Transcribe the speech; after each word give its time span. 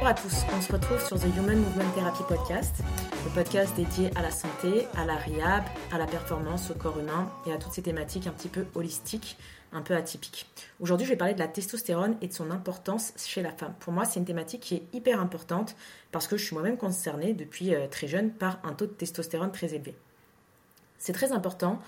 Bonjour 0.00 0.10
à 0.10 0.14
tous, 0.14 0.44
on 0.56 0.60
se 0.60 0.72
retrouve 0.72 1.04
sur 1.04 1.18
The 1.18 1.24
Human 1.36 1.58
Movement 1.58 1.90
Therapy 1.92 2.22
Podcast, 2.28 2.72
le 3.24 3.34
podcast 3.34 3.74
dédié 3.74 4.10
à 4.14 4.22
la 4.22 4.30
santé, 4.30 4.86
à 4.96 5.04
la 5.04 5.16
rehab, 5.16 5.64
à 5.90 5.98
la 5.98 6.06
performance, 6.06 6.70
au 6.70 6.74
corps 6.74 7.00
humain 7.00 7.28
et 7.46 7.52
à 7.52 7.56
toutes 7.56 7.72
ces 7.72 7.82
thématiques 7.82 8.28
un 8.28 8.30
petit 8.30 8.48
peu 8.48 8.64
holistiques, 8.76 9.36
un 9.72 9.82
peu 9.82 9.96
atypiques. 9.96 10.46
Aujourd'hui, 10.78 11.04
je 11.04 11.10
vais 11.10 11.16
parler 11.16 11.34
de 11.34 11.40
la 11.40 11.48
testostérone 11.48 12.16
et 12.22 12.28
de 12.28 12.32
son 12.32 12.52
importance 12.52 13.12
chez 13.16 13.42
la 13.42 13.50
femme. 13.50 13.74
Pour 13.80 13.92
moi, 13.92 14.04
c'est 14.04 14.20
une 14.20 14.24
thématique 14.24 14.60
qui 14.60 14.76
est 14.76 14.84
hyper 14.92 15.18
importante 15.18 15.74
parce 16.12 16.28
que 16.28 16.36
je 16.36 16.44
suis 16.44 16.54
moi-même 16.54 16.76
concernée 16.76 17.34
depuis 17.34 17.74
euh, 17.74 17.88
très 17.88 18.06
jeune 18.06 18.30
par 18.30 18.60
un 18.62 18.74
taux 18.74 18.86
de 18.86 18.92
testostérone 18.92 19.50
très 19.50 19.74
élevé. 19.74 19.96
C'est 20.98 21.12
très 21.12 21.32
important 21.32 21.82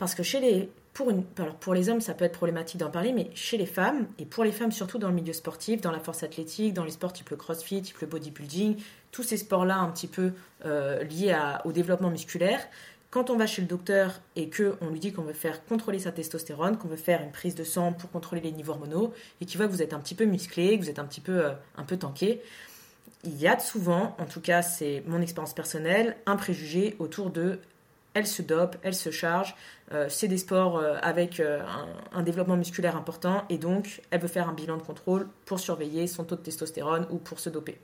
parce 0.00 0.14
que 0.14 0.22
chez 0.22 0.40
les, 0.40 0.70
pour, 0.94 1.10
une, 1.10 1.22
pour 1.24 1.74
les 1.74 1.90
hommes, 1.90 2.00
ça 2.00 2.14
peut 2.14 2.24
être 2.24 2.32
problématique 2.32 2.80
d'en 2.80 2.88
parler, 2.88 3.12
mais 3.12 3.30
chez 3.34 3.58
les 3.58 3.66
femmes, 3.66 4.06
et 4.18 4.24
pour 4.24 4.44
les 4.44 4.50
femmes 4.50 4.72
surtout 4.72 4.96
dans 4.96 5.08
le 5.08 5.14
milieu 5.14 5.34
sportif, 5.34 5.82
dans 5.82 5.92
la 5.92 6.00
force 6.00 6.22
athlétique, 6.22 6.72
dans 6.72 6.84
les 6.84 6.90
sports 6.90 7.12
type 7.12 7.28
le 7.28 7.36
crossfit, 7.36 7.82
type 7.82 7.98
le 8.00 8.06
bodybuilding, 8.06 8.76
tous 9.12 9.22
ces 9.22 9.36
sports-là 9.36 9.76
un 9.76 9.90
petit 9.90 10.06
peu 10.06 10.32
euh, 10.64 11.04
liés 11.04 11.38
au 11.66 11.72
développement 11.72 12.08
musculaire, 12.08 12.66
quand 13.10 13.28
on 13.28 13.36
va 13.36 13.46
chez 13.46 13.60
le 13.60 13.68
docteur 13.68 14.20
et 14.36 14.48
qu'on 14.48 14.88
lui 14.88 15.00
dit 15.00 15.12
qu'on 15.12 15.22
veut 15.22 15.34
faire 15.34 15.66
contrôler 15.66 15.98
sa 15.98 16.12
testostérone, 16.12 16.78
qu'on 16.78 16.88
veut 16.88 16.96
faire 16.96 17.20
une 17.22 17.32
prise 17.32 17.54
de 17.54 17.64
sang 17.64 17.92
pour 17.92 18.10
contrôler 18.10 18.40
les 18.40 18.52
niveaux 18.52 18.72
hormonaux, 18.72 19.12
et 19.42 19.44
qu'il 19.44 19.58
voit 19.58 19.66
que 19.66 19.72
vous 19.72 19.82
êtes 19.82 19.92
un 19.92 20.00
petit 20.00 20.14
peu 20.14 20.24
musclé, 20.24 20.78
que 20.78 20.84
vous 20.84 20.90
êtes 20.90 20.98
un 20.98 21.04
petit 21.04 21.20
peu, 21.20 21.44
euh, 21.44 21.50
un 21.76 21.84
peu 21.84 21.98
tanké, 21.98 22.40
il 23.24 23.38
y 23.38 23.46
a 23.46 23.58
souvent, 23.58 24.16
en 24.18 24.24
tout 24.24 24.40
cas 24.40 24.62
c'est 24.62 25.02
mon 25.06 25.20
expérience 25.20 25.52
personnelle, 25.52 26.16
un 26.24 26.36
préjugé 26.36 26.96
autour 26.98 27.28
de 27.28 27.58
elle 28.14 28.26
se 28.26 28.42
dope, 28.42 28.76
elle 28.82 28.94
se 28.94 29.10
charge. 29.10 29.54
Euh, 29.92 30.06
c'est 30.08 30.28
des 30.28 30.38
sports 30.38 30.78
euh, 30.78 30.96
avec 31.02 31.40
euh, 31.40 31.62
un, 32.12 32.22
développement 32.22 32.56
musculaire 32.56 32.96
important 32.96 33.44
et 33.48 33.58
donc 33.58 34.02
elle 34.10 34.20
veut 34.20 34.28
faire 34.28 34.48
un 34.48 34.52
bilan 34.52 34.76
de 34.76 34.82
contrôle 34.82 35.28
pour 35.46 35.58
surveiller 35.58 36.06
son 36.06 36.24
taux 36.24 36.36
de 36.36 36.42
testostérone 36.42 37.06
ou 37.10 37.18
pour 37.18 37.40
se 37.40 37.50
doper. 37.50 37.78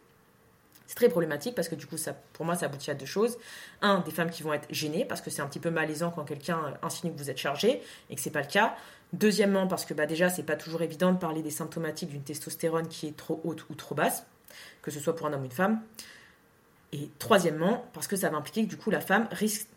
C'est 0.86 0.94
très 0.94 1.08
problématique 1.08 1.56
parce 1.56 1.68
que 1.68 1.74
du 1.74 1.84
coup, 1.86 1.96
ça, 1.96 2.14
pour 2.32 2.46
moi, 2.46 2.54
ça 2.54 2.66
aboutit 2.66 2.92
à 2.92 2.94
deux 2.94 3.06
choses. 3.06 3.38
Un, 3.82 4.00
des 4.00 4.12
femmes 4.12 4.30
qui 4.30 4.44
vont 4.44 4.52
être 4.52 4.68
gênées 4.70 5.04
parce 5.04 5.20
que 5.20 5.30
c'est 5.30 5.42
un 5.42 5.46
petit 5.48 5.58
peu 5.58 5.70
malaisant 5.70 6.12
quand 6.12 6.24
quelqu'un 6.24 6.74
insinue 6.82 7.12
que 7.12 7.18
vous 7.18 7.28
êtes 7.28 7.38
chargé 7.38 7.82
et 8.08 8.14
que 8.14 8.20
c'est 8.20 8.30
pas 8.30 8.42
le 8.42 8.46
cas. 8.46 8.76
Deuxièmement, 9.12 9.66
parce 9.66 9.84
que 9.84 9.94
bah, 9.94 10.06
déjà, 10.06 10.28
c'est 10.28 10.44
pas 10.44 10.54
toujours 10.54 10.82
évident 10.82 11.12
de 11.12 11.18
parler 11.18 11.42
des 11.42 11.50
symptomatiques 11.50 12.10
d'une 12.10 12.22
testostérone 12.22 12.86
qui 12.86 13.08
est 13.08 13.16
trop 13.16 13.40
haute 13.42 13.66
ou 13.68 13.74
trop 13.74 13.96
basse, 13.96 14.26
que 14.82 14.92
ce 14.92 15.00
soit 15.00 15.16
pour 15.16 15.26
un 15.26 15.32
homme 15.32 15.42
ou 15.42 15.46
une 15.46 15.50
femme. 15.50 15.80
Et 16.92 17.10
troisièmement, 17.18 17.84
parce 17.92 18.06
que 18.06 18.14
ça 18.14 18.30
va 18.30 18.36
impliquer 18.36 18.64
que 18.64 18.68
du 18.68 18.76
coup, 18.76 18.90
la 18.90 19.00
femme 19.00 19.26
risque 19.32 19.68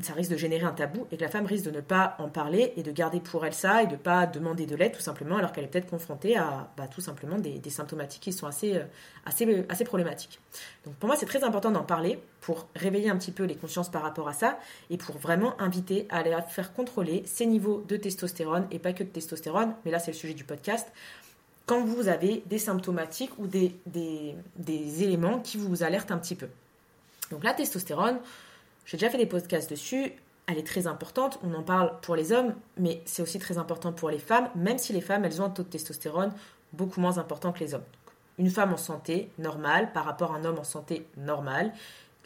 ça 0.00 0.12
risque 0.12 0.30
de 0.30 0.36
générer 0.36 0.64
un 0.64 0.72
tabou 0.72 1.06
et 1.10 1.16
que 1.16 1.22
la 1.22 1.28
femme 1.28 1.46
risque 1.46 1.64
de 1.64 1.70
ne 1.70 1.80
pas 1.80 2.14
en 2.18 2.28
parler 2.28 2.72
et 2.76 2.82
de 2.82 2.92
garder 2.92 3.20
pour 3.20 3.44
elle 3.44 3.54
ça 3.54 3.82
et 3.82 3.86
de 3.86 3.92
ne 3.92 3.96
pas 3.96 4.26
demander 4.26 4.66
de 4.66 4.76
l'aide 4.76 4.92
tout 4.92 5.00
simplement 5.00 5.36
alors 5.36 5.52
qu'elle 5.52 5.64
est 5.64 5.68
peut-être 5.68 5.90
confrontée 5.90 6.36
à 6.36 6.70
bah, 6.76 6.86
tout 6.86 7.00
simplement 7.00 7.38
des, 7.38 7.60
symptomatiques 7.68 8.22
qui 8.22 8.32
sont 8.32 8.46
assez, 8.46 8.76
euh, 8.76 8.84
assez, 9.26 9.66
assez 9.68 9.84
problématiques. 9.84 10.40
Donc 10.84 10.94
pour 10.94 11.08
moi 11.08 11.16
c'est 11.16 11.26
très 11.26 11.42
important 11.42 11.70
d'en 11.70 11.82
parler 11.82 12.20
pour 12.40 12.68
réveiller 12.76 13.10
un 13.10 13.16
petit 13.16 13.32
peu 13.32 13.44
les 13.44 13.56
consciences 13.56 13.90
par 13.90 14.02
rapport 14.02 14.28
à 14.28 14.32
ça 14.32 14.58
et 14.90 14.96
pour 14.96 15.18
vraiment 15.18 15.60
inviter 15.60 16.06
à 16.10 16.18
aller 16.18 16.34
faire 16.48 16.72
contrôler 16.72 17.24
ces 17.26 17.46
niveaux 17.46 17.84
de 17.88 17.96
testostérone 17.96 18.66
et 18.70 18.78
pas 18.78 18.92
que 18.92 19.02
de 19.02 19.08
testostérone, 19.08 19.74
mais 19.84 19.90
là 19.90 19.98
c'est 19.98 20.12
le 20.12 20.16
sujet 20.16 20.34
du 20.34 20.44
podcast, 20.44 20.92
quand 21.66 21.84
vous 21.84 22.08
avez 22.08 22.42
des 22.46 22.58
symptomatiques 22.58 23.32
ou 23.38 23.46
des, 23.46 23.74
des, 23.86 24.34
des 24.56 25.02
éléments 25.02 25.40
qui 25.40 25.58
vous 25.58 25.82
alertent 25.82 26.10
un 26.10 26.18
petit 26.18 26.34
peu. 26.34 26.48
Donc 27.30 27.44
la 27.44 27.52
testostérone, 27.52 28.18
j'ai 28.88 28.96
déjà 28.96 29.10
fait 29.10 29.18
des 29.18 29.26
podcasts 29.26 29.68
dessus. 29.68 30.12
Elle 30.46 30.56
est 30.56 30.66
très 30.66 30.86
importante. 30.86 31.38
On 31.44 31.52
en 31.52 31.62
parle 31.62 31.92
pour 32.00 32.16
les 32.16 32.32
hommes, 32.32 32.54
mais 32.78 33.02
c'est 33.04 33.20
aussi 33.20 33.38
très 33.38 33.58
important 33.58 33.92
pour 33.92 34.08
les 34.08 34.18
femmes, 34.18 34.48
même 34.54 34.78
si 34.78 34.94
les 34.94 35.02
femmes, 35.02 35.26
elles 35.26 35.42
ont 35.42 35.44
un 35.44 35.50
taux 35.50 35.62
de 35.62 35.68
testostérone 35.68 36.32
beaucoup 36.72 36.98
moins 36.98 37.18
important 37.18 37.52
que 37.52 37.60
les 37.60 37.74
hommes. 37.74 37.84
Une 38.38 38.48
femme 38.48 38.72
en 38.72 38.78
santé 38.78 39.30
normale 39.38 39.92
par 39.92 40.06
rapport 40.06 40.32
à 40.32 40.38
un 40.38 40.44
homme 40.46 40.58
en 40.58 40.64
santé 40.64 41.06
normale, 41.18 41.70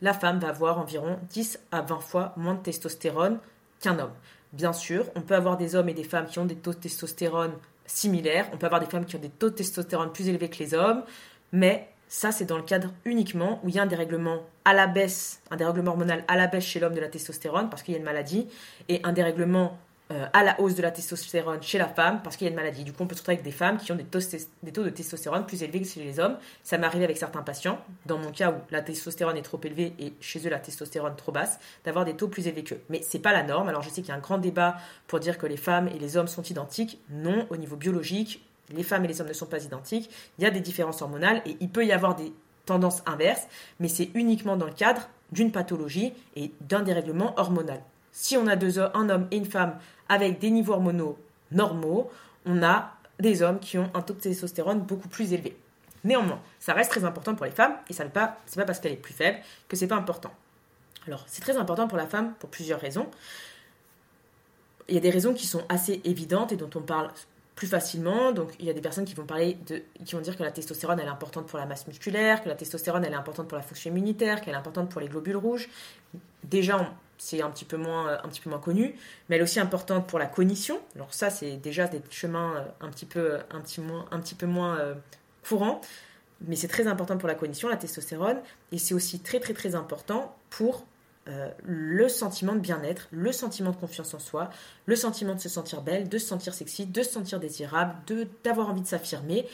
la 0.00 0.14
femme 0.14 0.38
va 0.38 0.50
avoir 0.50 0.78
environ 0.78 1.18
10 1.30 1.58
à 1.72 1.82
20 1.82 1.98
fois 1.98 2.32
moins 2.36 2.54
de 2.54 2.60
testostérone 2.60 3.40
qu'un 3.80 3.98
homme. 3.98 4.12
Bien 4.52 4.72
sûr, 4.72 5.06
on 5.16 5.20
peut 5.20 5.34
avoir 5.34 5.56
des 5.56 5.74
hommes 5.74 5.88
et 5.88 5.94
des 5.94 6.04
femmes 6.04 6.26
qui 6.26 6.38
ont 6.38 6.44
des 6.44 6.54
taux 6.54 6.74
de 6.74 6.78
testostérone 6.78 7.54
similaires, 7.86 8.48
on 8.52 8.56
peut 8.56 8.66
avoir 8.66 8.80
des 8.80 8.86
femmes 8.86 9.04
qui 9.04 9.16
ont 9.16 9.20
des 9.20 9.30
taux 9.30 9.50
de 9.50 9.56
testostérone 9.56 10.12
plus 10.12 10.28
élevés 10.28 10.48
que 10.48 10.58
les 10.58 10.74
hommes, 10.74 11.02
mais 11.50 11.91
ça, 12.12 12.30
c'est 12.30 12.44
dans 12.44 12.58
le 12.58 12.62
cadre 12.62 12.90
uniquement 13.06 13.58
où 13.64 13.70
il 13.70 13.74
y 13.74 13.78
a 13.78 13.82
un 13.84 13.86
dérèglement 13.86 14.42
à 14.66 14.74
la 14.74 14.86
baisse, 14.86 15.40
un 15.50 15.56
dérèglement 15.56 15.92
hormonal 15.92 16.24
à 16.28 16.36
la 16.36 16.46
baisse 16.46 16.62
chez 16.62 16.78
l'homme 16.78 16.92
de 16.92 17.00
la 17.00 17.08
testostérone 17.08 17.70
parce 17.70 17.82
qu'il 17.82 17.92
y 17.92 17.96
a 17.96 17.98
une 17.98 18.04
maladie, 18.04 18.48
et 18.90 19.00
un 19.02 19.12
dérèglement 19.12 19.78
euh, 20.10 20.26
à 20.34 20.44
la 20.44 20.60
hausse 20.60 20.74
de 20.74 20.82
la 20.82 20.90
testostérone 20.90 21.62
chez 21.62 21.78
la 21.78 21.88
femme 21.88 22.20
parce 22.22 22.36
qu'il 22.36 22.44
y 22.44 22.48
a 22.48 22.50
une 22.50 22.56
maladie. 22.56 22.84
Du 22.84 22.92
coup, 22.92 23.02
on 23.02 23.06
peut 23.06 23.14
se 23.14 23.20
retrouver 23.20 23.36
avec 23.36 23.44
des 23.46 23.50
femmes 23.50 23.78
qui 23.78 23.92
ont 23.92 23.94
des 23.94 24.04
taux, 24.04 24.18
de 24.20 24.90
testostérone 24.90 25.46
plus 25.46 25.62
élevés 25.62 25.80
que 25.80 25.88
chez 25.88 26.04
les 26.04 26.20
hommes. 26.20 26.36
Ça 26.62 26.76
m'est 26.76 26.86
arrivé 26.86 27.04
avec 27.04 27.16
certains 27.16 27.40
patients, 27.40 27.78
dans 28.04 28.18
mon 28.18 28.30
cas 28.30 28.50
où 28.50 28.56
la 28.70 28.82
testostérone 28.82 29.38
est 29.38 29.42
trop 29.42 29.60
élevée 29.64 29.94
et 29.98 30.12
chez 30.20 30.46
eux 30.46 30.50
la 30.50 30.58
testostérone 30.58 31.16
trop 31.16 31.32
basse, 31.32 31.60
d'avoir 31.86 32.04
des 32.04 32.14
taux 32.14 32.28
plus 32.28 32.46
élevés 32.46 32.62
qu'eux. 32.62 32.82
Mais 32.90 33.00
c'est 33.00 33.20
pas 33.20 33.32
la 33.32 33.42
norme. 33.42 33.70
Alors 33.70 33.80
je 33.80 33.88
sais 33.88 34.02
qu'il 34.02 34.10
y 34.10 34.12
a 34.12 34.16
un 34.16 34.20
grand 34.20 34.36
débat 34.36 34.76
pour 35.06 35.18
dire 35.18 35.38
que 35.38 35.46
les 35.46 35.56
femmes 35.56 35.88
et 35.88 35.98
les 35.98 36.18
hommes 36.18 36.28
sont 36.28 36.42
identiques. 36.42 37.00
Non, 37.08 37.46
au 37.48 37.56
niveau 37.56 37.76
biologique, 37.76 38.44
les 38.72 38.82
femmes 38.82 39.04
et 39.04 39.08
les 39.08 39.20
hommes 39.20 39.28
ne 39.28 39.32
sont 39.32 39.46
pas 39.46 39.62
identiques, 39.62 40.10
il 40.38 40.44
y 40.44 40.46
a 40.46 40.50
des 40.50 40.60
différences 40.60 41.02
hormonales 41.02 41.42
et 41.46 41.56
il 41.60 41.68
peut 41.68 41.86
y 41.86 41.92
avoir 41.92 42.14
des 42.14 42.32
tendances 42.66 43.02
inverses, 43.06 43.46
mais 43.80 43.88
c'est 43.88 44.10
uniquement 44.14 44.56
dans 44.56 44.66
le 44.66 44.72
cadre 44.72 45.08
d'une 45.32 45.50
pathologie 45.50 46.12
et 46.36 46.52
d'un 46.60 46.82
dérèglement 46.82 47.38
hormonal. 47.38 47.82
Si 48.12 48.36
on 48.36 48.46
a 48.46 48.56
deux, 48.56 48.78
un 48.78 49.08
homme 49.08 49.26
et 49.30 49.36
une 49.36 49.46
femme 49.46 49.78
avec 50.08 50.38
des 50.38 50.50
niveaux 50.50 50.74
hormonaux 50.74 51.18
normaux, 51.50 52.10
on 52.44 52.62
a 52.62 52.92
des 53.18 53.42
hommes 53.42 53.58
qui 53.58 53.78
ont 53.78 53.90
un 53.94 54.02
taux 54.02 54.14
de 54.14 54.20
testostérone 54.20 54.80
beaucoup 54.80 55.08
plus 55.08 55.32
élevé. 55.32 55.56
Néanmoins, 56.04 56.40
ça 56.58 56.74
reste 56.74 56.90
très 56.90 57.04
important 57.04 57.34
pour 57.34 57.46
les 57.46 57.52
femmes 57.52 57.74
et 57.88 57.92
ça 57.92 58.04
n'est 58.04 58.10
pas, 58.10 58.38
pas 58.54 58.64
parce 58.64 58.80
qu'elle 58.80 58.92
est 58.92 58.96
plus 58.96 59.14
faible 59.14 59.38
que 59.68 59.76
c'est 59.76 59.86
pas 59.86 59.96
important. 59.96 60.32
Alors, 61.06 61.24
c'est 61.26 61.40
très 61.40 61.56
important 61.56 61.88
pour 61.88 61.98
la 61.98 62.06
femme 62.06 62.34
pour 62.38 62.50
plusieurs 62.50 62.80
raisons. 62.80 63.08
Il 64.88 64.94
y 64.94 64.98
a 64.98 65.00
des 65.00 65.10
raisons 65.10 65.32
qui 65.32 65.46
sont 65.46 65.62
assez 65.68 66.00
évidentes 66.04 66.52
et 66.52 66.56
dont 66.56 66.70
on 66.74 66.80
parle 66.80 67.10
plus 67.62 67.68
facilement. 67.68 68.32
Donc 68.32 68.50
il 68.58 68.66
y 68.66 68.70
a 68.70 68.72
des 68.72 68.80
personnes 68.80 69.04
qui 69.04 69.14
vont 69.14 69.24
parler 69.24 69.56
de, 69.68 69.84
qui 70.04 70.16
vont 70.16 70.20
dire 70.20 70.36
que 70.36 70.42
la 70.42 70.50
testostérone 70.50 70.98
elle 70.98 71.06
est 71.06 71.10
importante 71.10 71.46
pour 71.46 71.60
la 71.60 71.66
masse 71.66 71.86
musculaire, 71.86 72.42
que 72.42 72.48
la 72.48 72.56
testostérone 72.56 73.04
elle 73.04 73.12
est 73.12 73.16
importante 73.16 73.46
pour 73.46 73.56
la 73.56 73.62
fonction 73.62 73.88
immunitaire, 73.90 74.40
qu'elle 74.40 74.54
est 74.54 74.56
importante 74.56 74.90
pour 74.90 75.00
les 75.00 75.06
globules 75.06 75.36
rouges. 75.36 75.68
Déjà 76.42 76.92
c'est 77.18 77.40
un 77.40 77.50
petit 77.50 77.64
peu 77.64 77.76
moins 77.76 78.18
un 78.24 78.28
petit 78.28 78.40
peu 78.40 78.50
moins 78.50 78.58
connu, 78.58 78.96
mais 79.28 79.36
elle 79.36 79.42
est 79.42 79.44
aussi 79.44 79.60
importante 79.60 80.08
pour 80.08 80.18
la 80.18 80.26
cognition. 80.26 80.80
Alors 80.96 81.14
ça 81.14 81.30
c'est 81.30 81.56
déjà 81.56 81.86
des 81.86 82.02
chemins 82.10 82.56
euh, 82.56 82.64
un 82.80 82.90
petit 82.90 83.06
peu 83.06 83.38
un 83.52 83.60
petit 83.60 83.80
moins 83.80 84.06
un 84.10 84.18
petit 84.18 84.34
peu 84.34 84.46
moins 84.46 84.80
euh, 84.80 84.94
courants, 85.48 85.80
mais 86.40 86.56
c'est 86.56 86.66
très 86.66 86.88
important 86.88 87.16
pour 87.16 87.28
la 87.28 87.36
cognition 87.36 87.68
la 87.68 87.76
testostérone 87.76 88.40
et 88.72 88.78
c'est 88.78 88.94
aussi 88.94 89.20
très 89.20 89.38
très 89.38 89.54
très 89.54 89.76
important 89.76 90.34
pour 90.50 90.84
euh, 91.28 91.50
le 91.64 92.08
sentiment 92.08 92.54
de 92.54 92.58
bien-être, 92.58 93.06
le 93.12 93.30
sentiment 93.30 93.70
de 93.70 93.76
confiance 93.76 94.12
en 94.12 94.18
soi, 94.18 94.50
le 94.86 94.96
sentiment 94.96 95.34
de 95.34 95.40
se 95.40 95.48
sentir 95.48 95.80
belle, 95.80 96.08
de 96.08 96.18
se 96.18 96.26
sentir 96.26 96.52
sexy, 96.52 96.84
de 96.86 97.02
se 97.02 97.10
sentir 97.10 97.38
désirable, 97.38 97.94
d'avoir 98.42 98.68
envie 98.68 98.80
de 98.80 98.86
s'affirmer. 98.86 99.46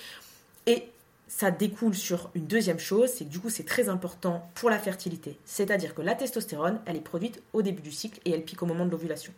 Et 0.67 0.89
ça 1.27 1.51
découle 1.51 1.95
sur 1.95 2.31
une 2.35 2.47
deuxième 2.47 2.79
chose, 2.79 3.11
c'est 3.11 3.27
que 3.27 3.31
du 3.31 3.39
coup 3.39 3.51
c'est 3.51 3.67
très 3.67 3.91
important 3.91 4.51
pour 4.55 4.71
la 4.71 4.79
fertilité. 4.79 5.39
C'est-à-dire 5.45 5.95
que 5.95 6.01
la 6.01 6.15
testostérone, 6.15 6.81
elle 6.87 6.97
est 6.97 7.01
produite 7.01 7.43
au 7.53 7.61
début 7.61 7.83
du 7.83 7.93
cycle 7.93 8.19
et 8.25 8.31
elle 8.31 8.45
pique 8.45 8.63
au 8.63 8.67
moment 8.67 8.87
de 8.87 8.91
l'ovulation, 8.91 9.35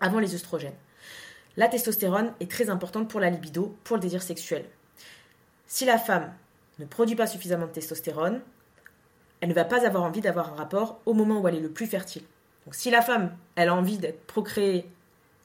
avant 0.00 0.18
les 0.18 0.34
œstrogènes. 0.34 0.76
La 1.56 1.68
testostérone 1.68 2.32
est 2.40 2.50
très 2.50 2.68
importante 2.68 3.08
pour 3.08 3.18
la 3.18 3.30
libido, 3.30 3.74
pour 3.82 3.96
le 3.96 4.02
désir 4.02 4.22
sexuel. 4.22 4.66
Si 5.66 5.86
la 5.86 5.98
femme 5.98 6.32
ne 6.78 6.84
produit 6.84 7.16
pas 7.16 7.26
suffisamment 7.26 7.66
de 7.66 7.72
testostérone, 7.72 8.40
elle 9.40 9.48
ne 9.48 9.54
va 9.54 9.64
pas 9.64 9.86
avoir 9.86 10.02
envie 10.02 10.20
d'avoir 10.20 10.52
un 10.52 10.56
rapport 10.56 11.00
au 11.06 11.14
moment 11.14 11.40
où 11.40 11.48
elle 11.48 11.56
est 11.56 11.60
le 11.60 11.70
plus 11.70 11.86
fertile. 11.86 12.22
Donc 12.66 12.74
si 12.74 12.90
la 12.90 13.02
femme, 13.02 13.34
elle 13.56 13.68
a 13.68 13.74
envie 13.74 13.98
d'être 13.98 14.26
procréée 14.26 14.86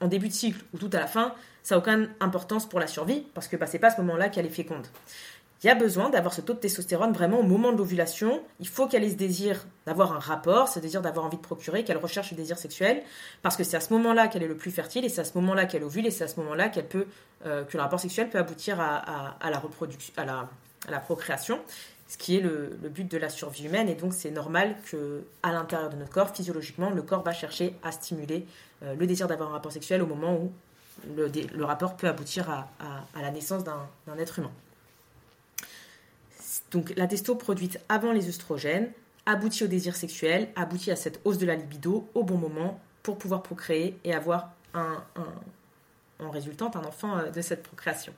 en 0.00 0.08
début 0.08 0.28
de 0.28 0.34
cycle 0.34 0.62
ou 0.74 0.78
tout 0.78 0.90
à 0.92 0.98
la 0.98 1.06
fin, 1.06 1.34
ça 1.62 1.74
n'a 1.74 1.78
aucune 1.80 2.10
importance 2.20 2.68
pour 2.68 2.78
la 2.78 2.86
survie, 2.86 3.24
parce 3.34 3.48
que 3.48 3.56
bah, 3.56 3.66
c'est 3.66 3.78
pas 3.78 3.88
à 3.88 3.90
ce 3.90 4.00
moment-là 4.02 4.28
qu'elle 4.28 4.46
est 4.46 4.50
féconde. 4.50 4.86
Il 5.64 5.66
y 5.66 5.70
a 5.70 5.74
besoin 5.74 6.10
d'avoir 6.10 6.34
ce 6.34 6.42
taux 6.42 6.52
de 6.52 6.58
testostérone 6.58 7.12
vraiment 7.12 7.40
au 7.40 7.42
moment 7.42 7.72
de 7.72 7.78
l'ovulation. 7.78 8.42
Il 8.60 8.68
faut 8.68 8.86
qu'elle 8.86 9.02
ait 9.02 9.10
ce 9.10 9.16
désir 9.16 9.66
d'avoir 9.86 10.12
un 10.12 10.18
rapport, 10.18 10.68
ce 10.68 10.78
désir 10.78 11.00
d'avoir 11.00 11.24
envie 11.24 11.38
de 11.38 11.42
procurer, 11.42 11.82
qu'elle 11.82 11.96
recherche 11.96 12.30
le 12.30 12.36
désir 12.36 12.58
sexuel, 12.58 13.02
parce 13.42 13.56
que 13.56 13.64
c'est 13.64 13.76
à 13.76 13.80
ce 13.80 13.92
moment-là 13.94 14.28
qu'elle 14.28 14.42
est 14.42 14.48
le 14.48 14.56
plus 14.56 14.70
fertile, 14.70 15.04
et 15.06 15.08
c'est 15.08 15.22
à 15.22 15.24
ce 15.24 15.32
moment-là 15.36 15.64
qu'elle 15.64 15.82
ovule, 15.82 16.06
et 16.06 16.10
c'est 16.10 16.24
à 16.24 16.28
ce 16.28 16.38
moment-là 16.40 16.68
qu'elle 16.68 16.86
peut, 16.86 17.06
euh, 17.46 17.64
que 17.64 17.76
le 17.76 17.82
rapport 17.82 17.98
sexuel 17.98 18.28
peut 18.28 18.38
aboutir 18.38 18.78
à, 18.78 19.50
la 19.50 19.58
reproduction, 19.58 20.12
à 20.18 20.90
la 20.90 21.00
procréation 21.00 21.58
ce 22.08 22.16
qui 22.16 22.36
est 22.36 22.40
le, 22.40 22.76
but 22.88 23.10
de 23.10 23.18
la 23.18 23.28
survie 23.28 23.66
humaine. 23.66 23.88
Et 23.88 23.94
donc, 23.94 24.14
c'est 24.14 24.30
normal 24.30 24.76
que, 24.90 25.24
à 25.42 25.52
l'intérieur 25.52 25.90
de 25.90 25.96
notre 25.96 26.12
corps, 26.12 26.34
physiologiquement, 26.34 26.90
le 26.90 27.02
corps 27.02 27.22
va 27.22 27.32
chercher 27.32 27.74
à 27.82 27.92
stimuler 27.92 28.46
euh, 28.82 28.94
le 28.94 29.06
désir 29.06 29.26
d'avoir 29.26 29.50
un 29.50 29.52
rapport 29.52 29.72
sexuel 29.72 30.02
au 30.02 30.06
moment 30.06 30.34
où 30.34 30.52
le, 31.16 31.64
rapport 31.64 31.96
peut 31.96 32.08
aboutir 32.08 32.48
à, 32.48 32.68
la 33.20 33.30
naissance 33.30 33.64
d'un 33.64 34.18
être 34.18 34.38
humain. 34.38 34.52
Donc, 36.70 36.92
la 36.96 37.06
testo 37.06 37.34
produite 37.34 37.78
avant 37.88 38.12
les 38.12 38.28
œstrogènes 38.28 38.90
aboutit 39.26 39.64
au 39.64 39.66
désir 39.66 39.94
sexuel, 39.94 40.48
aboutit 40.56 40.90
à 40.90 40.96
cette 40.96 41.20
hausse 41.24 41.38
de 41.38 41.46
la 41.46 41.54
libido 41.54 42.08
au 42.14 42.22
bon 42.22 42.38
moment 42.38 42.80
pour 43.02 43.18
pouvoir 43.18 43.42
procréer 43.42 43.98
et 44.04 44.14
avoir 44.14 44.52
en 44.74 46.30
résultante 46.30 46.76
un 46.76 46.84
enfant 46.84 47.18
euh, 47.18 47.30
de 47.30 47.40
cette 47.40 47.62
procréation. 47.62 48.12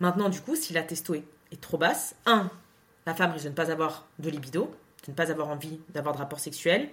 Maintenant, 0.00 0.28
du 0.28 0.40
coup, 0.40 0.56
si 0.56 0.72
la 0.72 0.82
testo 0.82 1.14
est, 1.14 1.24
est 1.52 1.60
trop 1.60 1.78
basse, 1.78 2.14
un, 2.26 2.50
la 3.06 3.14
femme 3.14 3.32
risque 3.32 3.44
de 3.44 3.50
ne 3.50 3.54
pas 3.54 3.70
avoir 3.70 4.06
de 4.18 4.30
libido, 4.30 4.74
de 5.06 5.10
ne 5.10 5.16
pas 5.16 5.30
avoir 5.30 5.48
envie 5.48 5.80
d'avoir 5.90 6.14
de 6.14 6.20
rapport 6.20 6.40
sexuel. 6.40 6.88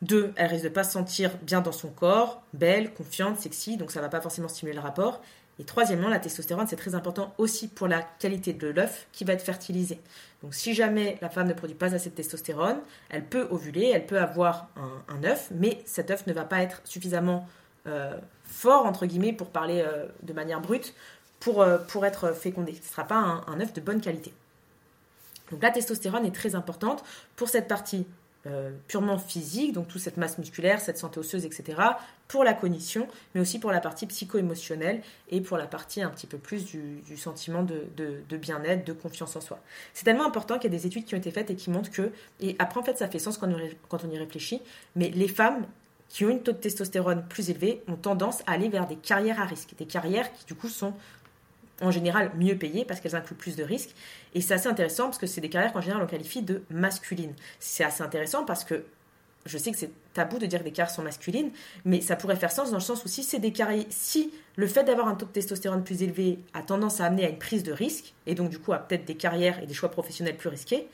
Deux, 0.00 0.32
elle 0.36 0.48
risque 0.48 0.64
de 0.64 0.68
ne 0.68 0.74
pas 0.74 0.84
se 0.84 0.92
sentir 0.92 1.36
bien 1.42 1.60
dans 1.60 1.72
son 1.72 1.88
corps, 1.88 2.42
belle, 2.54 2.92
confiante, 2.92 3.38
sexy, 3.38 3.76
donc 3.76 3.90
ça 3.92 4.00
ne 4.00 4.04
va 4.04 4.08
pas 4.08 4.20
forcément 4.20 4.48
stimuler 4.48 4.74
le 4.74 4.82
rapport. 4.82 5.20
Et 5.58 5.64
troisièmement, 5.64 6.08
la 6.08 6.18
testostérone, 6.18 6.66
c'est 6.66 6.76
très 6.76 6.94
important 6.94 7.34
aussi 7.38 7.68
pour 7.68 7.86
la 7.86 8.02
qualité 8.02 8.52
de 8.52 8.68
l'œuf 8.68 9.06
qui 9.12 9.24
va 9.24 9.34
être 9.34 9.42
fertilisé. 9.42 10.00
Donc 10.42 10.54
si 10.54 10.74
jamais 10.74 11.18
la 11.20 11.28
femme 11.28 11.46
ne 11.46 11.52
produit 11.52 11.76
pas 11.76 11.94
assez 11.94 12.10
de 12.10 12.14
testostérone, 12.14 12.78
elle 13.10 13.24
peut 13.24 13.46
ovuler, 13.50 13.90
elle 13.94 14.06
peut 14.06 14.18
avoir 14.18 14.68
un, 15.08 15.24
œuf, 15.24 15.50
mais 15.54 15.82
cet 15.84 16.10
œuf 16.10 16.26
ne 16.26 16.32
va 16.32 16.44
pas 16.44 16.62
être 16.62 16.80
suffisamment 16.84 17.46
euh, 17.86 18.16
fort, 18.44 18.86
entre 18.86 19.06
guillemets, 19.06 19.32
pour 19.32 19.50
parler 19.50 19.84
euh, 19.86 20.06
de 20.22 20.32
manière 20.32 20.60
brute, 20.60 20.94
pour, 21.38 21.62
euh, 21.62 21.78
pour 21.78 22.06
être 22.06 22.32
fécondé. 22.32 22.72
Ce 22.74 22.78
ne 22.78 22.84
sera 22.84 23.04
pas 23.04 23.16
un, 23.16 23.44
un 23.46 23.60
œuf 23.60 23.72
de 23.72 23.80
bonne 23.80 24.00
qualité. 24.00 24.32
Donc 25.52 25.62
la 25.62 25.70
testostérone 25.70 26.26
est 26.26 26.34
très 26.34 26.56
importante 26.56 27.04
pour 27.36 27.48
cette 27.48 27.68
partie 27.68 28.06
euh, 28.48 28.72
purement 28.88 29.18
physique, 29.18 29.72
donc 29.72 29.86
toute 29.86 30.00
cette 30.00 30.16
masse 30.16 30.36
musculaire, 30.36 30.80
cette 30.80 30.98
santé 30.98 31.20
osseuse, 31.20 31.44
etc., 31.44 31.80
pour 32.26 32.42
la 32.42 32.54
cognition, 32.54 33.06
mais 33.34 33.40
aussi 33.40 33.60
pour 33.60 33.70
la 33.70 33.78
partie 33.78 34.04
psycho-émotionnelle 34.04 35.00
et 35.30 35.40
pour 35.40 35.58
la 35.58 35.68
partie 35.68 36.02
un 36.02 36.10
petit 36.10 36.26
peu 36.26 36.38
plus 36.38 36.64
du, 36.64 37.16
sentiment 37.16 37.62
de, 37.62 38.36
bien-être, 38.36 38.84
de 38.84 38.92
confiance 38.92 39.36
en 39.36 39.40
soi. 39.40 39.60
C'est 39.94 40.02
tellement 40.02 40.26
important 40.26 40.58
qu'il 40.58 40.72
y 40.72 40.74
a 40.74 40.76
des 40.76 40.88
études 40.88 41.04
qui 41.04 41.14
ont 41.14 41.18
été 41.18 41.30
faites 41.30 41.50
et 41.50 41.54
qui 41.54 41.70
montrent 41.70 41.92
que, 41.92 42.10
et 42.40 42.56
après 42.58 42.80
en 42.80 42.82
fait 42.82 42.98
ça 42.98 43.06
fait 43.06 43.20
sens 43.20 43.38
quand 43.38 43.46
on, 43.48 44.10
y 44.10 44.18
réfléchit, 44.18 44.60
mais 44.96 45.10
les 45.10 45.28
femmes 45.28 45.64
qui 46.08 46.24
ont 46.24 46.30
une 46.30 46.42
taux 46.42 46.50
de 46.50 46.56
testostérone 46.56 47.24
plus 47.28 47.48
élevé 47.48 47.84
ont 47.86 47.94
tendance 47.94 48.40
à 48.48 48.52
aller 48.54 48.68
vers 48.68 48.88
des 48.88 48.96
carrières 48.96 49.40
à 49.40 49.44
risque, 49.44 49.76
des 49.78 49.86
carrières 49.86 50.32
qui 50.32 50.46
du 50.46 50.56
coup 50.56 50.68
sont 50.68 50.94
en 51.82 51.90
général 51.90 52.30
mieux 52.36 52.56
payées 52.56 52.84
parce 52.84 53.00
qu'elles 53.00 53.16
incluent 53.16 53.36
plus 53.36 53.56
de 53.56 53.64
risques. 53.64 53.94
Et 54.34 54.40
c'est 54.40 54.54
assez 54.54 54.68
intéressant 54.68 55.04
parce 55.04 55.18
que 55.18 55.26
c'est 55.26 55.40
des 55.40 55.50
carrières 55.50 55.72
qu'en 55.72 55.80
général 55.80 56.02
on 56.02 56.06
qualifie 56.06 56.42
de 56.42 56.62
masculines. 56.70 57.34
C'est 57.58 57.84
assez 57.84 58.02
intéressant 58.02 58.44
parce 58.44 58.64
que 58.64 58.84
je 59.44 59.58
sais 59.58 59.72
que 59.72 59.76
c'est 59.76 59.90
tabou 60.14 60.38
de 60.38 60.46
dire 60.46 60.60
que 60.60 60.64
des 60.64 60.70
carrières 60.70 60.94
sont 60.94 61.02
masculines, 61.02 61.50
mais 61.84 62.00
ça 62.00 62.16
pourrait 62.16 62.36
faire 62.36 62.52
sens 62.52 62.70
dans 62.70 62.76
le 62.76 62.82
sens 62.82 63.04
où 63.04 63.08
si 63.08 63.22
c'est 63.22 63.38
des 63.38 63.52
carrières, 63.52 63.86
si 63.90 64.32
le 64.56 64.66
fait 64.66 64.84
d'avoir 64.84 65.08
un 65.08 65.14
taux 65.14 65.26
de 65.26 65.32
testostérone 65.32 65.82
plus 65.82 66.02
élevé 66.02 66.38
a 66.54 66.62
tendance 66.62 67.00
à 67.00 67.06
amener 67.06 67.24
à 67.24 67.28
une 67.28 67.38
prise 67.38 67.62
de 67.64 67.72
risque, 67.72 68.14
et 68.26 68.34
donc 68.34 68.50
du 68.50 68.58
coup 68.58 68.72
à 68.72 68.78
peut-être 68.78 69.04
des 69.04 69.16
carrières 69.16 69.60
et 69.60 69.66
des 69.66 69.74
choix 69.74 69.90
professionnels 69.90 70.36
plus 70.36 70.48
risqués, 70.48 70.88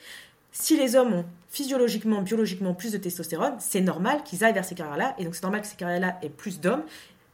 si 0.51 0.77
les 0.77 0.95
hommes 0.95 1.13
ont 1.13 1.25
physiologiquement, 1.49 2.21
biologiquement 2.21 2.73
plus 2.73 2.91
de 2.91 2.97
testostérone, 2.97 3.53
c'est 3.59 3.81
normal 3.81 4.23
qu'ils 4.23 4.43
aillent 4.43 4.53
vers 4.53 4.65
ces 4.65 4.75
carrières-là, 4.75 5.15
et 5.19 5.25
donc 5.25 5.35
c'est 5.35 5.43
normal 5.43 5.61
que 5.61 5.67
ces 5.67 5.75
carrières-là 5.75 6.17
aient 6.23 6.29
plus 6.29 6.59
d'hommes, 6.59 6.83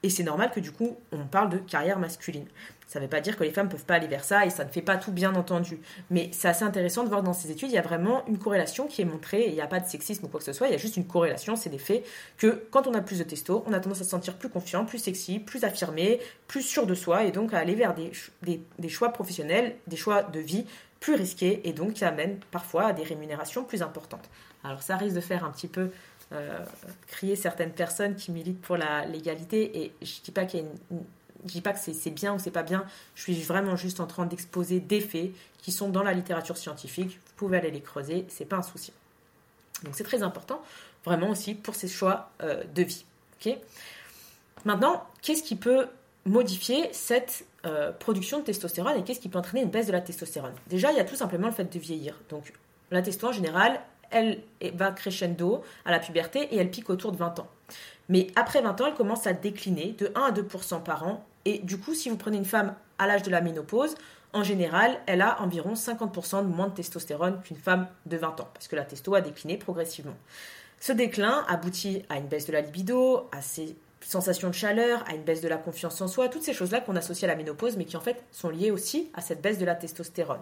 et 0.05 0.09
c'est 0.11 0.23
normal 0.23 0.51
que 0.51 0.59
du 0.59 0.71
coup 0.71 0.95
on 1.11 1.25
parle 1.25 1.49
de 1.49 1.57
carrière 1.57 1.97
masculine. 1.97 2.45
Ça 2.85 2.99
ne 2.99 3.05
veut 3.05 3.09
pas 3.09 3.21
dire 3.21 3.35
que 3.35 3.43
les 3.43 3.49
femmes 3.49 3.65
ne 3.65 3.71
peuvent 3.71 3.85
pas 3.85 3.95
aller 3.95 4.05
vers 4.05 4.23
ça 4.23 4.45
et 4.45 4.51
ça 4.51 4.63
ne 4.63 4.69
fait 4.69 4.83
pas 4.83 4.97
tout 4.97 5.11
bien 5.11 5.33
entendu. 5.33 5.79
Mais 6.11 6.29
c'est 6.31 6.47
assez 6.47 6.63
intéressant 6.63 7.03
de 7.03 7.09
voir 7.09 7.23
dans 7.23 7.33
ces 7.33 7.49
études, 7.49 7.69
il 7.69 7.73
y 7.73 7.79
a 7.79 7.81
vraiment 7.81 8.23
une 8.27 8.37
corrélation 8.37 8.85
qui 8.85 9.01
est 9.01 9.05
montrée, 9.05 9.47
il 9.47 9.55
n'y 9.55 9.61
a 9.61 9.67
pas 9.67 9.79
de 9.79 9.87
sexisme 9.87 10.25
ou 10.25 10.27
quoi 10.27 10.39
que 10.39 10.45
ce 10.45 10.53
soit, 10.53 10.67
il 10.67 10.73
y 10.73 10.75
a 10.75 10.77
juste 10.77 10.95
une 10.95 11.07
corrélation, 11.07 11.55
c'est 11.55 11.71
des 11.71 11.79
faits 11.79 12.05
que 12.37 12.67
quand 12.69 12.85
on 12.85 12.93
a 12.93 13.01
plus 13.01 13.17
de 13.17 13.23
testo, 13.23 13.63
on 13.65 13.73
a 13.73 13.79
tendance 13.79 14.01
à 14.01 14.03
se 14.03 14.11
sentir 14.11 14.35
plus 14.35 14.49
confiant, 14.49 14.85
plus 14.85 14.99
sexy, 14.99 15.39
plus 15.39 15.63
affirmé, 15.63 16.19
plus 16.47 16.61
sûr 16.61 16.85
de 16.85 16.93
soi 16.93 17.23
et 17.23 17.31
donc 17.31 17.55
à 17.55 17.57
aller 17.57 17.73
vers 17.73 17.95
des, 17.95 18.11
des, 18.77 18.89
choix 18.89 19.09
professionnels, 19.09 19.75
des 19.87 19.97
choix 19.97 20.21
de 20.21 20.39
vie 20.39 20.65
plus 20.99 21.15
risqués 21.15 21.67
et 21.67 21.73
donc 21.73 21.93
qui 21.93 22.05
amènent 22.05 22.37
parfois 22.51 22.85
à 22.85 22.93
des 22.93 23.03
rémunérations 23.03 23.63
plus 23.63 23.81
importantes. 23.81 24.29
Alors 24.63 24.83
ça 24.83 24.97
risque 24.97 25.15
de 25.15 25.21
faire 25.21 25.43
un 25.43 25.49
petit 25.49 25.67
peu 25.67 25.89
crier 27.07 27.35
certaines 27.35 27.71
personnes 27.71 28.15
qui 28.15 28.31
militent 28.31 28.61
pour 28.61 28.77
la 28.77 29.05
légalité 29.05 29.83
et 29.83 29.93
je 30.01 30.21
dis 30.21 30.31
pas 30.31 30.45
qu'il 30.45 30.59
y 30.59 30.63
a 30.63 30.65
une 30.91 31.03
dis 31.45 31.61
pas 31.61 31.73
que 31.73 31.79
c'est 31.79 32.09
bien 32.11 32.33
ou 32.33 32.39
c'est 32.39 32.51
pas 32.51 32.63
bien, 32.63 32.85
je 33.13 33.21
suis 33.21 33.41
vraiment 33.41 33.75
juste 33.75 33.99
en 33.99 34.07
train 34.07 34.25
d'exposer 34.25 34.79
des 34.79 35.01
faits 35.01 35.31
qui 35.59 35.71
sont 35.71 35.89
dans 35.89 36.03
la 36.03 36.13
littérature 36.13 36.57
scientifique. 36.57 37.19
Vous 37.25 37.33
pouvez 37.35 37.57
aller 37.57 37.71
les 37.71 37.81
creuser, 37.81 38.25
c'est 38.29 38.45
pas 38.45 38.57
un 38.57 38.63
souci. 38.63 38.91
Donc 39.83 39.93
c'est 39.95 40.03
très 40.03 40.23
important, 40.23 40.61
vraiment 41.03 41.29
aussi 41.29 41.53
pour 41.53 41.75
ces 41.75 41.87
choix 41.87 42.31
euh, 42.41 42.63
de 42.73 42.83
vie. 42.83 43.05
Maintenant, 44.63 45.05
qu'est-ce 45.21 45.43
qui 45.43 45.55
peut 45.55 45.87
modifier 46.25 46.89
cette 46.91 47.45
euh, 47.65 47.91
production 47.91 48.39
de 48.39 48.45
testostérone 48.45 48.97
et 48.97 49.03
qu'est-ce 49.03 49.19
qui 49.19 49.29
peut 49.29 49.37
entraîner 49.37 49.63
une 49.63 49.69
baisse 49.69 49.85
de 49.85 49.91
la 49.91 50.01
testostérone? 50.01 50.53
Déjà, 50.67 50.91
il 50.91 50.97
y 50.97 50.99
a 50.99 51.05
tout 51.05 51.15
simplement 51.15 51.47
le 51.47 51.53
fait 51.53 51.71
de 51.71 51.79
vieillir. 51.79 52.19
Donc 52.29 52.53
la 52.89 53.03
testo 53.03 53.27
en 53.27 53.31
général, 53.31 53.79
elle 54.11 54.41
va 54.73 54.91
crescendo 54.91 55.63
à 55.85 55.91
la 55.91 55.99
puberté 55.99 56.47
et 56.51 56.57
elle 56.57 56.71
pique 56.71 56.89
autour 56.89 57.11
de 57.11 57.17
20 57.17 57.39
ans. 57.39 57.47
Mais 58.09 58.27
après 58.35 58.61
20 58.61 58.81
ans, 58.81 58.87
elle 58.87 58.93
commence 58.93 59.27
à 59.27 59.33
décliner 59.33 59.95
de 59.97 60.11
1 60.15 60.21
à 60.21 60.31
2% 60.31 60.83
par 60.83 61.07
an 61.07 61.25
et 61.45 61.59
du 61.59 61.77
coup, 61.77 61.93
si 61.93 62.09
vous 62.09 62.17
prenez 62.17 62.37
une 62.37 62.45
femme 62.45 62.75
à 62.97 63.07
l'âge 63.07 63.23
de 63.23 63.29
la 63.29 63.41
ménopause, 63.41 63.95
en 64.33 64.43
général, 64.43 64.99
elle 65.05 65.21
a 65.21 65.41
environ 65.41 65.73
50% 65.73 66.41
de 66.43 66.53
moins 66.53 66.67
de 66.67 66.73
testostérone 66.73 67.41
qu'une 67.41 67.57
femme 67.57 67.87
de 68.05 68.17
20 68.17 68.41
ans, 68.41 68.49
parce 68.53 68.67
que 68.67 68.75
la 68.75 68.83
testo 68.83 69.15
a 69.15 69.21
décliné 69.21 69.57
progressivement. 69.57 70.15
Ce 70.79 70.91
déclin 70.91 71.45
aboutit 71.47 72.03
à 72.09 72.17
une 72.17 72.27
baisse 72.27 72.45
de 72.45 72.51
la 72.51 72.61
libido, 72.61 73.29
à 73.31 73.41
ces 73.41 73.77
sensations 74.01 74.49
de 74.49 74.53
chaleur, 74.53 75.03
à 75.07 75.15
une 75.15 75.23
baisse 75.23 75.41
de 75.41 75.47
la 75.47 75.57
confiance 75.57 76.01
en 76.01 76.07
soi, 76.07 76.27
toutes 76.27 76.43
ces 76.43 76.53
choses-là 76.53 76.81
qu'on 76.81 76.95
associe 76.95 77.23
à 77.23 77.33
la 77.33 77.37
ménopause, 77.37 77.77
mais 77.77 77.85
qui 77.85 77.95
en 77.95 78.01
fait 78.01 78.23
sont 78.31 78.49
liées 78.49 78.71
aussi 78.71 79.09
à 79.13 79.21
cette 79.21 79.41
baisse 79.41 79.57
de 79.57 79.65
la 79.65 79.75
testostérone. 79.75 80.41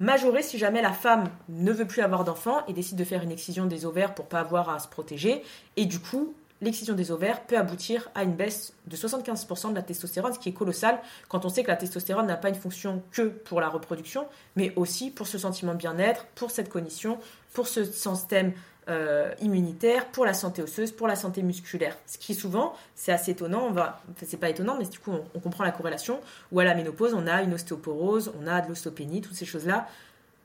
Majoré 0.00 0.42
si 0.42 0.58
jamais 0.58 0.82
la 0.82 0.92
femme 0.92 1.28
ne 1.48 1.72
veut 1.72 1.86
plus 1.86 2.02
avoir 2.02 2.24
d'enfants 2.24 2.66
et 2.66 2.72
décide 2.72 2.96
de 2.96 3.04
faire 3.04 3.22
une 3.22 3.30
excision 3.30 3.66
des 3.66 3.86
ovaires 3.86 4.14
pour 4.14 4.26
pas 4.26 4.40
avoir 4.40 4.68
à 4.70 4.78
se 4.78 4.88
protéger, 4.88 5.42
et 5.76 5.86
du 5.86 6.00
coup, 6.00 6.34
l'excision 6.60 6.94
des 6.94 7.10
ovaires 7.10 7.42
peut 7.42 7.58
aboutir 7.58 8.08
à 8.14 8.22
une 8.22 8.34
baisse 8.34 8.72
de 8.86 8.96
75% 8.96 9.70
de 9.70 9.74
la 9.74 9.82
testostérone, 9.82 10.32
ce 10.32 10.38
qui 10.38 10.48
est 10.48 10.54
colossal 10.54 10.98
quand 11.28 11.44
on 11.44 11.48
sait 11.48 11.62
que 11.62 11.68
la 11.68 11.76
testostérone 11.76 12.26
n'a 12.26 12.36
pas 12.36 12.48
une 12.48 12.54
fonction 12.54 13.02
que 13.10 13.22
pour 13.22 13.60
la 13.60 13.68
reproduction, 13.68 14.26
mais 14.56 14.72
aussi 14.76 15.10
pour 15.10 15.26
ce 15.26 15.38
sentiment 15.38 15.72
de 15.72 15.78
bien-être, 15.78 16.24
pour 16.34 16.50
cette 16.50 16.68
cognition, 16.68 17.18
pour 17.52 17.66
ce 17.66 17.84
système 17.84 18.52
euh, 18.88 19.32
immunitaire, 19.40 20.06
pour 20.06 20.24
la 20.24 20.34
santé 20.34 20.60
osseuse, 20.60 20.90
pour 20.90 21.06
la 21.06 21.14
santé 21.14 21.42
musculaire. 21.42 21.96
Ce 22.06 22.18
qui 22.18 22.34
souvent, 22.34 22.74
c'est 22.96 23.12
assez 23.12 23.30
étonnant, 23.30 23.66
on 23.68 23.70
va, 23.70 24.02
c'est 24.26 24.38
pas 24.38 24.48
étonnant, 24.48 24.76
mais 24.78 24.86
du 24.86 24.98
coup 24.98 25.12
on, 25.34 25.38
comprend 25.40 25.62
la 25.62 25.70
corrélation, 25.70 26.20
où 26.50 26.58
à 26.58 26.64
la 26.64 26.74
ménopause 26.74 27.14
on 27.14 27.26
a 27.28 27.42
une 27.42 27.54
ostéoporose, 27.54 28.32
on 28.42 28.46
a 28.48 28.60
de 28.60 28.68
l'ostéopénie, 28.68 29.20
toutes 29.20 29.36
ces 29.36 29.44
choses-là 29.44 29.86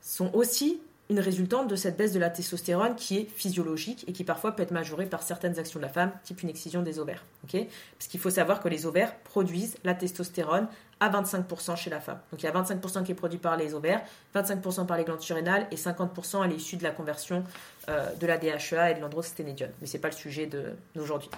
sont 0.00 0.32
aussi 0.34 0.80
une 1.10 1.20
résultante 1.20 1.68
de 1.68 1.76
cette 1.76 1.96
baisse 1.96 2.12
de 2.12 2.18
la 2.18 2.28
testostérone 2.28 2.94
qui 2.94 3.18
est 3.18 3.30
physiologique 3.30 4.04
et 4.08 4.12
qui 4.12 4.24
parfois 4.24 4.54
peut 4.54 4.62
être 4.62 4.72
majorée 4.72 5.06
par 5.06 5.22
certaines 5.22 5.58
actions 5.58 5.80
de 5.80 5.84
la 5.84 5.90
femme, 5.90 6.12
type 6.22 6.42
une 6.42 6.50
excision 6.50 6.82
des 6.82 6.98
ovaires. 6.98 7.24
Parce 7.50 8.08
qu'il 8.08 8.20
faut 8.20 8.30
savoir 8.30 8.60
que 8.60 8.68
les 8.68 8.84
ovaires 8.84 9.16
produisent 9.20 9.76
la 9.84 9.94
testostérone 9.94 10.68
à 11.00 11.08
25% 11.08 11.76
chez 11.76 11.90
la 11.90 12.00
femme. 12.00 12.18
Donc 12.30 12.42
il 12.42 12.46
y 12.46 12.48
a 12.48 12.52
25% 12.52 13.04
qui 13.04 13.12
est 13.12 13.14
produit 13.14 13.38
par 13.38 13.56
les 13.56 13.72
ovaires, 13.72 14.02
25% 14.34 14.86
par 14.86 14.98
les 14.98 15.04
glandes 15.04 15.22
surrénales 15.22 15.66
et 15.70 15.76
50% 15.76 16.44
elle 16.44 16.52
est 16.52 16.56
issue 16.56 16.76
de 16.76 16.82
la 16.82 16.90
conversion 16.90 17.44
euh, 17.88 18.12
de 18.14 18.26
la 18.26 18.36
DHEA 18.36 18.90
et 18.90 18.94
de 18.94 19.00
l'androsténédione. 19.00 19.70
Mais 19.80 19.86
ce 19.86 19.96
n'est 19.96 20.00
pas 20.00 20.08
le 20.08 20.14
sujet 20.14 20.48
d'aujourd'hui. 20.94 21.30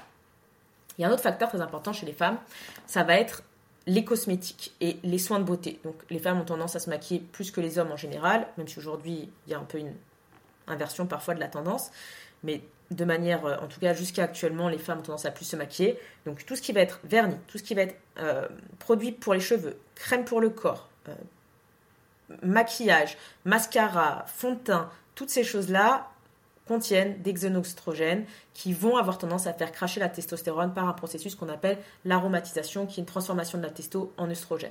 Il 0.99 1.03
y 1.03 1.05
a 1.05 1.09
un 1.09 1.13
autre 1.13 1.23
facteur 1.23 1.49
très 1.49 1.61
important 1.61 1.93
chez 1.93 2.07
les 2.07 2.13
femmes, 2.13 2.39
ça 2.87 3.05
va 3.05 3.15
être 3.15 3.43
les 3.87 4.05
cosmétiques 4.05 4.75
et 4.81 4.99
les 5.03 5.19
soins 5.19 5.39
de 5.39 5.45
beauté. 5.45 5.81
Donc 5.85 5.97
les 6.11 6.19
femmes 6.19 6.41
ont 6.41 6.45
tendance 6.45 6.77
à 6.77 6.81
se 6.81 6.91
maquiller 6.91 7.21
plus 7.21 7.51
que 7.51 7.61
les 7.61 7.79
hommes 7.79 7.93
en 7.93 7.97
général, 7.97 8.47
même 8.59 8.69
si 8.69 8.79
aujourd'hui 8.79 9.31
il 9.47 9.51
y 9.51 9.55
a 9.55 9.59
un 9.59 9.65
peu 9.65 9.79
une 9.79 9.95
inversion 10.67 11.07
parfois 11.07 11.35
de 11.35 11.41
la 11.41 11.49
tendance. 11.49 11.91
Mais 12.43 12.63
de 12.91 13.05
manière, 13.05 13.45
euh, 13.47 13.57
en 13.59 13.69
tout 13.69 13.81
cas 13.81 13.95
jusqu'à 13.95 14.25
actuellement, 14.25 14.69
les 14.69 14.79
femmes 14.79 14.99
ont 14.99 15.03
tendance 15.03 15.27
à 15.27 15.31
plus 15.31 15.45
se 15.45 15.57
maquiller. 15.57 15.99
Donc 16.27 16.45
tout 16.45 16.57
ce 16.57 16.63
qui 16.63 16.73
va 16.73 16.81
être 16.81 17.01
vernis, 17.05 17.37
tout 17.47 17.59
ce 17.59 17.63
qui 17.63 17.75
va 17.75 17.83
être 17.83 17.97
euh, 18.19 18.49
produit 18.79 19.13
pour 19.13 19.35
les 19.35 19.41
cheveux, 19.41 19.79
crème 19.95 20.25
pour 20.25 20.41
le 20.41 20.51
corps, 20.51 20.89
euh, 21.09 21.15
maquillage, 22.43 23.17
mascara, 23.45 24.25
fond 24.27 24.53
de 24.53 24.59
teint, 24.59 24.91
toutes 25.15 25.31
ces 25.31 25.45
choses-là 25.45 26.11
contiennent 26.71 27.21
des 27.21 27.33
xénoestrogènes 27.33 28.25
qui 28.55 28.73
vont 28.73 28.97
avoir 28.97 29.19
tendance 29.19 29.49
à 29.49 29.53
faire 29.53 29.73
cracher 29.73 29.99
la 29.99 30.09
testostérone 30.09 30.73
par 30.73 30.87
un 30.87 30.93
processus 30.93 31.35
qu'on 31.35 31.49
appelle 31.49 31.79
l'aromatisation, 32.05 32.87
qui 32.87 33.01
est 33.01 33.03
une 33.03 33.07
transformation 33.07 33.59
de 33.59 33.65
la 33.65 33.71
testo 33.71 34.13
en 34.17 34.31
œstrogène. 34.31 34.71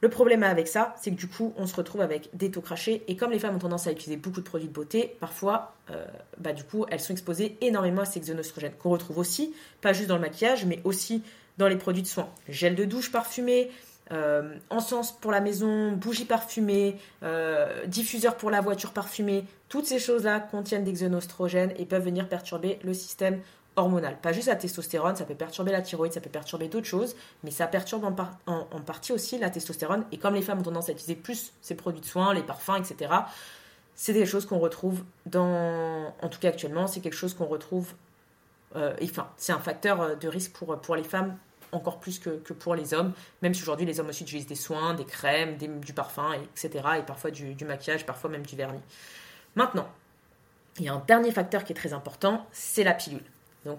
Le 0.00 0.08
problème 0.08 0.42
avec 0.42 0.66
ça, 0.66 0.96
c'est 1.00 1.12
que 1.12 1.16
du 1.16 1.28
coup, 1.28 1.54
on 1.56 1.68
se 1.68 1.76
retrouve 1.76 2.00
avec 2.00 2.30
des 2.34 2.50
taux 2.50 2.60
crachés. 2.60 3.04
Et 3.06 3.16
comme 3.16 3.30
les 3.30 3.38
femmes 3.38 3.54
ont 3.54 3.60
tendance 3.60 3.86
à 3.86 3.92
utiliser 3.92 4.16
beaucoup 4.16 4.40
de 4.40 4.44
produits 4.44 4.66
de 4.66 4.72
beauté, 4.72 5.16
parfois, 5.20 5.76
euh, 5.90 6.04
bah, 6.38 6.52
du 6.52 6.64
coup, 6.64 6.84
elles 6.90 6.98
sont 6.98 7.12
exposées 7.12 7.56
énormément 7.60 8.02
à 8.02 8.04
ces 8.04 8.18
xénoestrogènes, 8.18 8.72
qu'on 8.72 8.90
retrouve 8.90 9.18
aussi, 9.18 9.54
pas 9.80 9.92
juste 9.92 10.08
dans 10.08 10.16
le 10.16 10.22
maquillage, 10.22 10.66
mais 10.66 10.80
aussi 10.82 11.22
dans 11.58 11.68
les 11.68 11.76
produits 11.76 12.02
de 12.02 12.08
soins. 12.08 12.28
Gel 12.48 12.74
de 12.74 12.84
douche 12.84 13.12
parfumé, 13.12 13.70
euh, 14.12 14.56
encens 14.70 15.12
pour 15.12 15.30
la 15.30 15.40
maison, 15.40 15.92
bougies 15.92 16.24
parfumées, 16.24 16.96
euh, 17.22 17.86
diffuseur 17.86 18.36
pour 18.36 18.50
la 18.50 18.60
voiture 18.60 18.92
parfumée, 18.92 19.44
toutes 19.68 19.86
ces 19.86 19.98
choses-là 19.98 20.40
contiennent 20.40 20.84
des 20.84 20.92
xénoestrogènes 20.92 21.72
et 21.76 21.84
peuvent 21.84 22.04
venir 22.04 22.28
perturber 22.28 22.78
le 22.82 22.94
système 22.94 23.40
hormonal. 23.76 24.16
Pas 24.20 24.32
juste 24.32 24.48
la 24.48 24.56
testostérone, 24.56 25.14
ça 25.14 25.24
peut 25.24 25.34
perturber 25.34 25.72
la 25.72 25.82
thyroïde, 25.82 26.12
ça 26.12 26.20
peut 26.20 26.30
perturber 26.30 26.68
d'autres 26.68 26.86
choses, 26.86 27.14
mais 27.44 27.50
ça 27.50 27.66
perturbe 27.66 28.04
en, 28.04 28.80
partie 28.80 29.12
aussi 29.12 29.38
la 29.38 29.50
testostérone. 29.50 30.04
Et 30.10 30.18
comme 30.18 30.34
les 30.34 30.42
femmes 30.42 30.60
ont 30.60 30.62
tendance 30.62 30.88
à 30.88 30.92
utiliser 30.92 31.14
plus 31.14 31.52
ces 31.60 31.74
produits 31.74 32.00
de 32.00 32.06
soins, 32.06 32.34
les 32.34 32.42
parfums, 32.42 32.76
etc., 32.78 33.12
c'est 33.94 34.12
des 34.12 34.26
choses 34.26 34.46
qu'on 34.46 34.58
retrouve 34.58 35.02
dans... 35.26 36.14
En 36.22 36.28
tout 36.28 36.38
cas 36.38 36.48
actuellement, 36.48 36.86
c'est 36.86 37.00
quelque 37.00 37.16
chose 37.16 37.34
qu'on 37.34 37.46
retrouve... 37.46 37.92
Euh, 38.76 38.94
enfin, 39.02 39.28
c'est 39.36 39.52
un 39.52 39.58
facteur 39.58 40.16
de 40.16 40.28
risque 40.28 40.52
pour 40.52 40.96
les 40.96 41.02
femmes 41.02 41.36
encore 41.72 42.00
plus 42.00 42.18
que, 42.18 42.30
pour 42.30 42.74
les 42.74 42.94
hommes, 42.94 43.12
même 43.42 43.54
si 43.54 43.62
aujourd'hui 43.62 43.86
les 43.86 44.00
hommes 44.00 44.08
aussi 44.08 44.22
utilisent 44.22 44.46
des 44.46 44.54
soins, 44.54 44.94
des 44.94 45.04
crèmes, 45.04 45.56
du 45.56 45.92
parfum, 45.92 46.32
etc. 46.34 46.84
Et 46.98 47.02
parfois 47.02 47.30
du, 47.30 47.56
maquillage, 47.64 48.06
parfois 48.06 48.30
même 48.30 48.44
du 48.44 48.56
vernis. 48.56 48.82
Maintenant, 49.54 49.88
il 50.78 50.84
y 50.84 50.88
a 50.88 50.94
un 50.94 51.02
dernier 51.06 51.32
facteur 51.32 51.64
qui 51.64 51.72
est 51.72 51.76
très 51.76 51.92
important, 51.92 52.46
c'est 52.52 52.84
la 52.84 52.94
pilule. 52.94 53.24
Donc, 53.64 53.78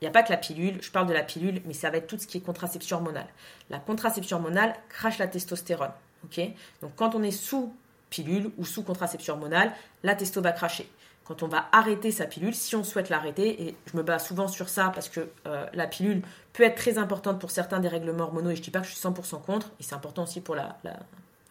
il 0.00 0.04
n'y 0.04 0.08
a 0.08 0.12
pas 0.12 0.22
que 0.22 0.30
la 0.30 0.38
pilule, 0.38 0.78
je 0.80 0.90
parle 0.90 1.06
de 1.06 1.12
la 1.12 1.22
pilule, 1.22 1.60
mais 1.64 1.74
ça 1.74 1.90
va 1.90 1.98
être 1.98 2.06
tout 2.06 2.18
ce 2.18 2.26
qui 2.26 2.38
est 2.38 2.40
contraception 2.40 2.98
hormonale. 2.98 3.26
La 3.68 3.78
contraception 3.78 4.36
hormonale 4.36 4.74
crache 4.88 5.18
la 5.18 5.26
testostérone. 5.26 5.90
Donc, 6.80 6.92
quand 6.96 7.14
on 7.14 7.22
est 7.22 7.30
sous 7.30 7.74
pilule 8.10 8.50
ou 8.56 8.64
sous 8.64 8.82
contraception 8.82 9.34
hormonale, 9.34 9.72
la 10.02 10.14
testo 10.14 10.40
va 10.40 10.52
cracher. 10.52 10.88
Quand 11.28 11.42
on 11.42 11.48
va 11.48 11.68
arrêter 11.72 12.10
sa 12.10 12.24
pilule, 12.24 12.54
si 12.54 12.74
on 12.74 12.82
souhaite 12.82 13.10
l'arrêter, 13.10 13.62
et 13.62 13.76
je 13.84 13.96
me 13.98 14.02
bats 14.02 14.18
souvent 14.18 14.48
sur 14.48 14.70
ça 14.70 14.90
parce 14.94 15.10
que 15.10 15.28
euh, 15.46 15.66
la 15.74 15.86
pilule 15.86 16.22
peut 16.54 16.62
être 16.62 16.76
très 16.76 16.96
importante 16.96 17.38
pour 17.38 17.50
certains 17.50 17.80
dérèglements 17.80 18.24
hormonaux, 18.24 18.48
et 18.48 18.56
je 18.56 18.62
dis 18.62 18.70
pas 18.70 18.80
que 18.80 18.86
je 18.86 18.92
suis 18.92 19.06
100% 19.06 19.42
contre, 19.42 19.66
et 19.78 19.82
c'est 19.82 19.94
important 19.94 20.22
aussi 20.22 20.40
pour, 20.40 20.54
la, 20.54 20.78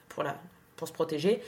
pour, 0.10 0.24
la, 0.24 0.36
pour 0.78 0.88
se 0.88 0.94
protéger. 0.94 1.44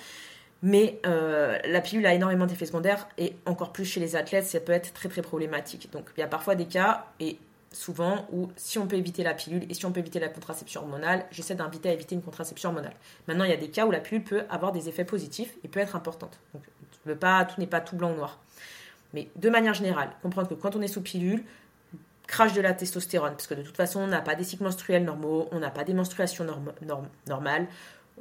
Mais 0.61 0.99
euh, 1.07 1.57
la 1.65 1.81
pilule 1.81 2.05
a 2.05 2.13
énormément 2.13 2.45
d'effets 2.45 2.67
secondaires 2.67 3.07
et 3.17 3.35
encore 3.47 3.71
plus 3.71 3.85
chez 3.85 3.99
les 3.99 4.15
athlètes, 4.15 4.45
ça 4.45 4.59
peut 4.59 4.73
être 4.73 4.93
très 4.93 5.09
très 5.09 5.23
problématique. 5.23 5.91
Donc 5.91 6.11
il 6.15 6.19
y 6.19 6.23
a 6.23 6.27
parfois 6.27 6.53
des 6.53 6.65
cas, 6.65 7.07
et 7.19 7.39
souvent, 7.71 8.27
où 8.31 8.49
si 8.57 8.77
on 8.77 8.85
peut 8.85 8.97
éviter 8.97 9.23
la 9.23 9.33
pilule 9.33 9.65
et 9.71 9.73
si 9.73 9.87
on 9.87 9.91
peut 9.91 10.01
éviter 10.01 10.19
la 10.19 10.29
contraception 10.29 10.81
hormonale, 10.81 11.25
j'essaie 11.31 11.55
d'inviter 11.55 11.89
à 11.89 11.93
éviter 11.93 12.13
une 12.13 12.21
contraception 12.21 12.69
hormonale. 12.69 12.93
Maintenant, 13.27 13.45
il 13.45 13.49
y 13.49 13.53
a 13.53 13.57
des 13.57 13.69
cas 13.69 13.87
où 13.87 13.91
la 13.91 14.01
pilule 14.01 14.23
peut 14.23 14.43
avoir 14.51 14.71
des 14.71 14.87
effets 14.87 15.05
positifs 15.05 15.55
et 15.63 15.67
peut 15.67 15.79
être 15.79 15.95
importante. 15.95 16.39
Pas, 17.19 17.45
tout 17.45 17.59
n'est 17.59 17.67
pas 17.67 17.81
tout 17.81 17.95
blanc 17.95 18.11
ou 18.11 18.15
noir. 18.15 18.39
Mais 19.13 19.29
de 19.35 19.49
manière 19.49 19.73
générale, 19.73 20.11
comprendre 20.21 20.49
que 20.49 20.53
quand 20.53 20.75
on 20.75 20.81
est 20.81 20.87
sous 20.87 21.01
pilule, 21.01 21.43
crache 22.27 22.53
de 22.53 22.61
la 22.61 22.73
testostérone, 22.73 23.31
parce 23.31 23.47
que 23.47 23.55
de 23.55 23.63
toute 23.63 23.75
façon, 23.75 24.01
on 24.01 24.07
n'a 24.07 24.21
pas 24.21 24.35
des 24.35 24.43
cycles 24.43 24.63
menstruels 24.63 25.03
normaux, 25.03 25.47
on 25.51 25.59
n'a 25.59 25.71
pas 25.71 25.83
des 25.83 25.93
menstruations 25.93 26.45
normales, 27.27 27.67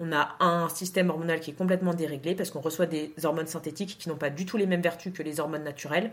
on 0.01 0.13
a 0.13 0.37
un 0.41 0.69
système 0.69 1.11
hormonal 1.11 1.41
qui 1.41 1.51
est 1.51 1.55
complètement 1.55 1.93
déréglé 1.93 2.35
parce 2.35 2.51
qu'on 2.51 2.61
reçoit 2.61 2.87
des 2.87 3.13
hormones 3.25 3.49
synthétiques 3.49 3.99
qui 3.99 4.09
n'ont 4.09 4.17
pas 4.17 4.31
du 4.31 4.47
tout 4.47 4.57
les 4.57 4.67
mêmes 4.67 4.81
vertus 4.81 5.13
que 5.13 5.23
les 5.23 5.41
hormones 5.41 5.65
naturelles. 5.65 6.13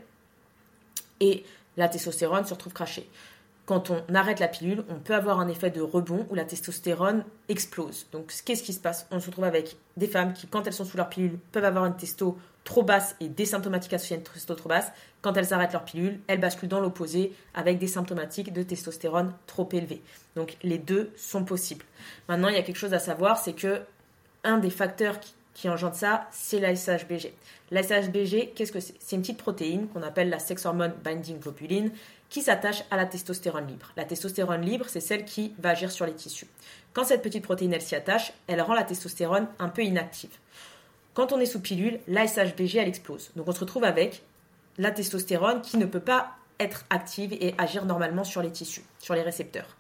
Et 1.19 1.45
la 1.77 1.87
testostérone 1.87 2.45
se 2.45 2.53
retrouve 2.53 2.73
crachée. 2.73 3.07
Quand 3.65 3.89
on 3.89 4.13
arrête 4.13 4.39
la 4.39 4.47
pilule, 4.47 4.83
on 4.89 4.99
peut 4.99 5.15
avoir 5.15 5.39
un 5.39 5.47
effet 5.47 5.71
de 5.71 5.81
rebond 5.81 6.27
où 6.29 6.35
la 6.35 6.45
testostérone 6.45 7.23
explose. 7.49 8.07
Donc, 8.11 8.31
qu'est-ce 8.45 8.61
qui 8.61 8.73
se 8.73 8.79
passe? 8.79 9.07
On 9.09 9.19
se 9.19 9.25
retrouve 9.25 9.45
avec 9.45 9.75
des 9.97 10.07
femmes 10.07 10.33
qui, 10.33 10.45
quand 10.45 10.67
elles 10.67 10.73
sont 10.73 10.85
sous 10.85 10.97
leur 10.97 11.09
pilule, 11.09 11.39
peuvent 11.51 11.65
avoir 11.65 11.85
une 11.85 11.95
testo 11.95 12.37
trop 12.63 12.83
basse 12.83 13.15
et 13.19 13.27
des 13.27 13.45
symptomatiques 13.45 13.93
associées 13.93 14.17
à 14.17 14.19
une 14.19 14.25
testo 14.25 14.53
trop 14.53 14.69
basse. 14.69 14.91
Quand 15.21 15.35
elles 15.35 15.51
arrêtent 15.51 15.73
leur 15.73 15.83
pilule, 15.83 16.19
elles 16.27 16.39
basculent 16.39 16.69
dans 16.69 16.79
l'opposé 16.79 17.33
avec 17.55 17.79
des 17.79 17.87
symptomatiques 17.87 18.53
de 18.53 18.61
testostérone 18.61 19.33
trop 19.47 19.67
élevées. 19.71 20.01
Donc, 20.35 20.57
les 20.61 20.77
deux 20.77 21.11
sont 21.15 21.43
possibles. 21.43 21.85
Maintenant, 22.29 22.49
il 22.49 22.55
y 22.55 22.59
a 22.59 22.63
quelque 22.63 22.77
chose 22.77 22.93
à 22.93 22.99
savoir, 22.99 23.37
c'est 23.39 23.53
que 23.53 23.81
un 24.43 24.59
des 24.59 24.69
facteurs 24.69 25.19
qui, 25.19 25.69
engendre 25.69 25.95
ça, 25.95 26.27
c'est 26.31 26.59
la 26.59 26.75
SHBG. 26.75 27.33
La 27.71 27.81
SHBG, 27.81 28.51
qu'est-ce 28.55 28.71
que 28.71 28.79
c'est? 28.79 28.93
C'est 28.99 29.15
une 29.15 29.23
petite 29.23 29.39
protéine 29.39 29.87
qu'on 29.87 30.03
appelle 30.03 30.29
la 30.29 30.37
sex 30.37 30.65
hormone 30.65 30.93
binding 31.03 31.39
globulin 31.39 31.89
qui 32.29 32.41
s'attache 32.41 32.83
à 32.91 32.97
la 32.97 33.05
testostérone 33.05 33.67
libre. 33.67 33.91
La 33.95 34.05
testostérone 34.05 34.61
libre, 34.61 34.85
c'est 34.89 34.99
celle 34.99 35.25
qui 35.25 35.53
va 35.59 35.69
agir 35.69 35.91
sur 35.91 36.05
les 36.05 36.13
tissus. 36.13 36.47
Quand 36.93 37.03
cette 37.03 37.21
petite 37.21 37.43
protéine 37.43 37.79
s'y 37.79 37.95
attache, 37.95 38.33
elle 38.47 38.61
rend 38.61 38.73
la 38.73 38.83
testostérone 38.83 39.47
un 39.59 39.69
peu 39.69 39.83
inactive. 39.83 40.37
Quand 41.13 41.31
on 41.31 41.39
est 41.39 41.45
sous 41.45 41.61
pilule, 41.61 41.99
la 42.07 42.27
SHBG 42.27 42.77
elle 42.77 42.87
explose. 42.87 43.31
Donc 43.35 43.47
on 43.47 43.53
se 43.53 43.59
retrouve 43.59 43.83
avec 43.83 44.23
la 44.77 44.91
testostérone 44.91 45.61
qui 45.61 45.77
ne 45.77 45.85
peut 45.85 45.99
pas 45.99 46.35
être 46.59 46.85
active 46.89 47.33
et 47.33 47.53
agir 47.57 47.85
normalement 47.85 48.23
sur 48.23 48.41
les 48.41 48.51
tissus, 48.51 48.83
sur 48.99 49.13
les 49.13 49.21
récepteurs. 49.21 49.77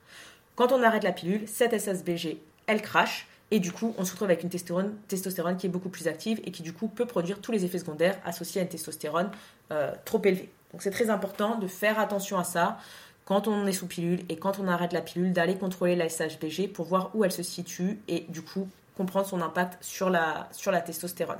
Quand 0.55 0.71
on 0.71 0.83
arrête 0.83 1.03
la 1.03 1.11
pilule, 1.11 1.47
cette 1.47 1.77
SHBG 1.77 2.37
elle 2.67 2.81
crache 2.81 3.27
et 3.51 3.59
du 3.59 3.71
coup, 3.71 3.93
on 3.97 4.05
se 4.05 4.11
retrouve 4.11 4.29
avec 4.29 4.43
une 4.43 4.49
testostérone, 4.49 4.95
testostérone, 5.07 5.57
qui 5.57 5.67
est 5.67 5.69
beaucoup 5.69 5.89
plus 5.89 6.07
active 6.07 6.39
et 6.45 6.51
qui 6.51 6.63
du 6.63 6.73
coup 6.73 6.87
peut 6.87 7.05
produire 7.05 7.39
tous 7.41 7.51
les 7.51 7.63
effets 7.63 7.77
secondaires 7.79 8.19
associés 8.25 8.61
à 8.61 8.63
une 8.63 8.69
testostérone 8.69 9.29
euh, 9.71 9.93
trop 10.03 10.21
élevée. 10.23 10.49
Donc 10.75 10.81
c'est 10.81 10.91
très 10.91 11.09
important 11.09 11.55
de 11.55 11.67
faire 11.67 11.99
attention 11.99 12.37
à 12.37 12.43
ça 12.43 12.77
quand 13.23 13.47
on 13.47 13.65
est 13.65 13.71
sous 13.71 13.87
pilule 13.87 14.25
et 14.27 14.35
quand 14.35 14.59
on 14.59 14.67
arrête 14.67 14.91
la 14.91 14.99
pilule, 14.99 15.31
d'aller 15.31 15.55
contrôler 15.55 15.95
la 15.95 16.09
SHBG 16.09 16.67
pour 16.67 16.85
voir 16.85 17.11
où 17.13 17.23
elle 17.23 17.31
se 17.31 17.43
situe 17.43 17.97
et 18.09 18.25
du 18.27 18.41
coup 18.41 18.67
comprendre 18.97 19.25
son 19.25 19.41
impact 19.41 19.81
sur 19.81 20.09
la, 20.09 20.49
sur 20.51 20.73
la 20.73 20.81
testostérone. 20.81 21.39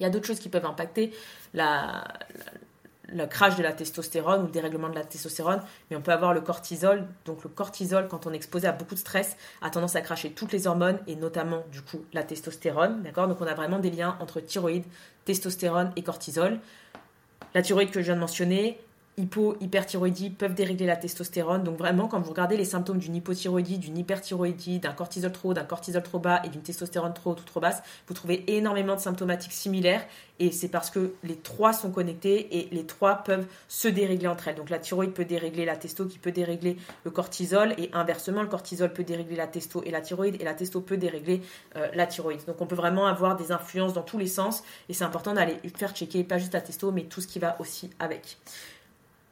Il 0.00 0.04
y 0.04 0.06
a 0.06 0.08
d'autres 0.08 0.26
choses 0.26 0.38
qui 0.38 0.48
peuvent 0.48 0.64
impacter 0.64 1.12
la, 1.52 2.04
le 3.12 3.26
crash 3.26 3.56
de 3.56 3.62
la 3.62 3.74
testostérone 3.74 4.44
ou 4.44 4.46
le 4.46 4.50
dérèglement 4.50 4.88
de 4.88 4.94
la 4.94 5.04
testostérone, 5.04 5.60
mais 5.90 5.96
on 5.98 6.00
peut 6.00 6.12
avoir 6.12 6.32
le 6.32 6.40
cortisol. 6.40 7.06
Donc 7.26 7.44
le 7.44 7.50
cortisol, 7.50 8.08
quand 8.08 8.26
on 8.26 8.32
est 8.32 8.36
exposé 8.36 8.66
à 8.66 8.72
beaucoup 8.72 8.94
de 8.94 9.00
stress, 9.00 9.36
a 9.60 9.68
tendance 9.68 9.94
à 9.94 10.00
cracher 10.00 10.30
toutes 10.30 10.52
les 10.52 10.66
hormones 10.66 11.00
et 11.06 11.16
notamment 11.16 11.64
du 11.70 11.82
coup 11.82 12.02
la 12.14 12.22
testostérone. 12.22 13.02
D'accord? 13.02 13.28
Donc 13.28 13.42
on 13.42 13.46
a 13.46 13.52
vraiment 13.52 13.78
des 13.78 13.90
liens 13.90 14.16
entre 14.20 14.40
thyroïde, 14.40 14.84
testostérone 15.26 15.92
et 15.96 16.02
cortisol. 16.02 16.60
La 17.56 17.62
thyroïde 17.62 17.90
que 17.90 18.00
je 18.00 18.04
viens 18.04 18.16
de 18.16 18.20
mentionner, 18.20 18.78
hypo, 19.18 19.56
hyperthyroïdie 19.60 20.30
peuvent 20.30 20.54
dérégler 20.54 20.86
la 20.86 20.96
testostérone. 20.96 21.64
Donc 21.64 21.78
vraiment, 21.78 22.06
quand 22.06 22.20
vous 22.20 22.30
regardez 22.30 22.56
les 22.56 22.66
symptômes 22.66 22.98
d'une 22.98 23.14
hypothyroïdie, 23.14 23.78
d'une 23.78 23.96
hyperthyroïdie, 23.96 24.78
d'un 24.78 24.92
cortisol 24.92 25.32
trop 25.32 25.50
haut, 25.50 25.54
d'un 25.54 25.64
cortisol 25.64 26.02
trop 26.02 26.18
bas 26.18 26.42
et 26.44 26.50
d'une 26.50 26.60
testostérone 26.60 27.14
trop 27.14 27.30
haute 27.30 27.40
ou 27.40 27.44
trop 27.44 27.60
basse, 27.60 27.82
vous 28.08 28.14
trouvez 28.14 28.44
énormément 28.56 28.94
de 28.94 29.00
symptomatiques 29.00 29.52
similaires. 29.52 30.04
Et 30.38 30.50
c'est 30.50 30.68
parce 30.68 30.90
que 30.90 31.14
les 31.24 31.36
trois 31.36 31.72
sont 31.72 31.90
connectés 31.90 32.58
et 32.58 32.68
les 32.70 32.84
trois 32.84 33.16
peuvent 33.24 33.46
se 33.68 33.88
dérégler 33.88 34.28
entre 34.28 34.48
elles. 34.48 34.56
Donc 34.56 34.68
la 34.68 34.78
thyroïde 34.78 35.12
peut 35.12 35.24
dérégler 35.24 35.64
la 35.64 35.76
testo 35.76 36.04
qui 36.04 36.18
peut 36.18 36.32
dérégler 36.32 36.76
le 37.04 37.10
cortisol 37.10 37.74
et 37.78 37.88
inversement, 37.94 38.42
le 38.42 38.48
cortisol 38.48 38.92
peut 38.92 39.04
dérégler 39.04 39.36
la 39.36 39.46
testo 39.46 39.82
et 39.84 39.90
la 39.90 40.02
thyroïde 40.02 40.36
et 40.38 40.44
la 40.44 40.52
testo 40.52 40.82
peut 40.82 40.98
dérégler 40.98 41.40
euh, 41.76 41.88
la 41.94 42.06
thyroïde. 42.06 42.44
Donc 42.46 42.60
on 42.60 42.66
peut 42.66 42.74
vraiment 42.74 43.06
avoir 43.06 43.36
des 43.36 43.50
influences 43.50 43.94
dans 43.94 44.02
tous 44.02 44.18
les 44.18 44.26
sens 44.26 44.62
et 44.90 44.92
c'est 44.92 45.04
important 45.04 45.32
d'aller 45.32 45.56
faire 45.74 45.94
checker 45.94 46.22
pas 46.22 46.36
juste 46.36 46.52
la 46.52 46.60
testo 46.60 46.92
mais 46.92 47.04
tout 47.04 47.22
ce 47.22 47.26
qui 47.26 47.38
va 47.38 47.56
aussi 47.58 47.88
avec. 47.98 48.36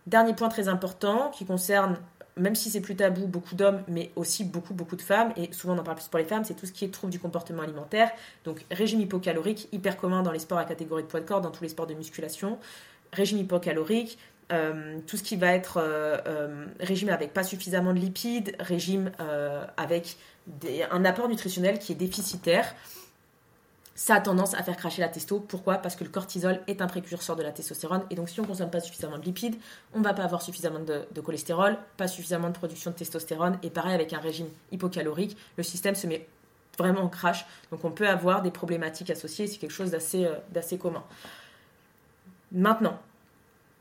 Dernier 0.07 0.35
point 0.35 0.49
très 0.49 0.69
important 0.69 1.31
qui 1.31 1.47
concerne, 1.47 1.99
même 2.37 2.55
si 2.55 2.71
c'est 2.71 2.81
plus 2.81 2.97
tabou, 2.97 3.27
beaucoup 3.27 3.55
d'hommes, 3.55 3.83
mais 3.89 4.11
aussi 4.17 4.45
beaucoup, 4.45 4.75
beaucoup 4.75 4.97
de 4.97 5.03
femmes, 5.03 5.33
et 5.37 5.51
souvent 5.53 5.75
on 5.75 5.79
en 5.79 5.83
parle 5.83 5.97
plus 5.97 6.09
pour 6.09 6.19
les 6.19 6.27
femmes, 6.27 6.45
c'est 6.45 6.55
tout 6.55 6.67
ce 6.67 6.73
qui 6.73 6.85
est 6.85 6.93
trouble 6.93 7.11
du 7.11 7.19
comportement 7.19 7.63
alimentaire. 7.63 8.11
Donc 8.45 8.67
régime 8.71 9.01
hypocalorique, 9.01 9.69
hyper 9.73 9.97
commun 9.97 10.23
dans 10.23 10.33
les 10.33 10.41
sports 10.41 10.59
à 10.59 10.65
catégorie 10.65 11.03
de 11.03 11.09
poids 11.09 11.21
de 11.21 11.27
corps, 11.27 11.41
dans 11.41 11.51
tous 11.51 11.63
les 11.63 11.71
sports 11.71 11.87
de 11.87 11.95
musculation. 11.95 12.59
Régime 13.13 13.39
hypocalorique, 13.39 14.19
euh, 14.53 14.99
tout 15.07 15.17
ce 15.17 15.23
qui 15.23 15.37
va 15.37 15.55
être 15.55 15.79
euh, 15.79 16.19
euh, 16.27 16.67
régime 16.81 17.09
avec 17.09 17.33
pas 17.33 17.45
suffisamment 17.45 17.95
de 17.95 17.99
lipides, 17.99 18.55
régime 18.59 19.11
avec 19.79 20.19
un 20.91 21.05
apport 21.07 21.29
nutritionnel 21.29 21.79
qui 21.79 21.93
est 21.93 21.95
déficitaire 21.95 22.75
ça 23.95 24.17
a 24.17 24.21
tendance 24.21 24.55
à 24.55 24.63
faire 24.63 24.77
cracher 24.77 25.01
la 25.01 25.09
testo. 25.09 25.39
Pourquoi? 25.41 25.77
Parce 25.77 25.95
que 25.95 26.05
le 26.05 26.11
cortisol 26.11 26.61
est 26.67 26.83
un 26.83 26.87
précurseur 26.87 27.37
de 27.37 27.43
la 27.43 27.53
testostérone. 27.53 28.03
Et 28.11 28.17
donc, 28.17 28.29
si 28.29 28.41
on 28.41 28.43
ne 28.43 28.49
consomme 28.49 28.71
pas 28.71 28.81
suffisamment 28.81 29.19
de 29.19 29.25
lipides, 29.25 29.57
on 29.95 30.01
ne 30.01 30.05
va 30.05 30.15
pas 30.15 30.25
avoir 30.25 30.43
suffisamment 30.43 30.81
de, 30.81 31.21
cholestérol, 31.21 31.77
pas 31.97 32.09
suffisamment 32.09 32.49
de 32.49 32.55
production 32.55 32.91
de 32.91 32.97
testostérone. 32.97 33.59
Et 33.63 33.71
pareil, 33.71 33.95
avec 33.95 34.13
un 34.13 34.19
régime 34.19 34.49
hypocalorique, 34.73 35.37
le 35.57 35.63
système 35.63 35.95
se 35.95 36.07
met 36.09 36.27
vraiment 36.77 37.03
en 37.03 37.09
crash. 37.09 37.47
Donc, 37.71 37.85
on 37.85 37.93
peut 37.93 38.09
avoir 38.09 38.43
des 38.43 38.51
problématiques 38.51 39.11
associées. 39.11 39.47
C'est 39.47 39.59
quelque 39.59 39.71
chose 39.71 39.91
d'assez 39.91 40.25
euh, 40.25 40.79
commun. 40.79 41.05
Maintenant, 42.51 42.99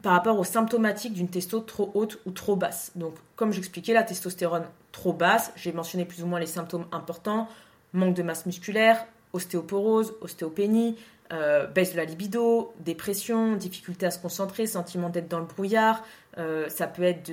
par 0.04 0.14
rapport 0.14 0.38
aux 0.38 0.44
symptomatiques 0.44 1.14
d'une 1.14 1.30
testo 1.30 1.60
trop 1.62 1.90
haute 1.96 2.20
ou 2.26 2.32
trop 2.32 2.56
basse. 2.56 2.92
Donc, 2.96 3.16
comme 3.36 3.52
j'expliquais, 3.52 3.94
la 3.94 4.04
testostérone 4.04 4.66
trop 4.92 5.14
basse, 5.14 5.52
j'ai 5.56 5.72
mentionné 5.72 6.06
plus 6.06 6.24
ou 6.24 6.28
moins 6.28 6.40
les 6.40 6.46
symptômes 6.46 6.86
importants 6.92 7.48
manque 7.94 8.16
de 8.16 8.24
masse 8.24 8.46
musculaire, 8.46 9.06
ostéoporose, 9.34 10.14
ostéopénie, 10.22 10.96
euh, 11.32 11.66
baisse 11.66 11.94
de 11.94 11.98
la 11.98 12.06
libido, 12.06 12.74
dépression, 12.80 13.56
difficulté 13.56 14.06
à 14.06 14.12
se 14.12 14.20
concentrer, 14.20 14.68
sentiment 14.68 15.10
d'être 15.10 15.30
dans 15.30 15.40
le 15.40 15.46
brouillard, 15.46 16.04
euh, 16.38 16.70
ça 16.70 16.86
peut 16.86 17.04
être 17.04 17.32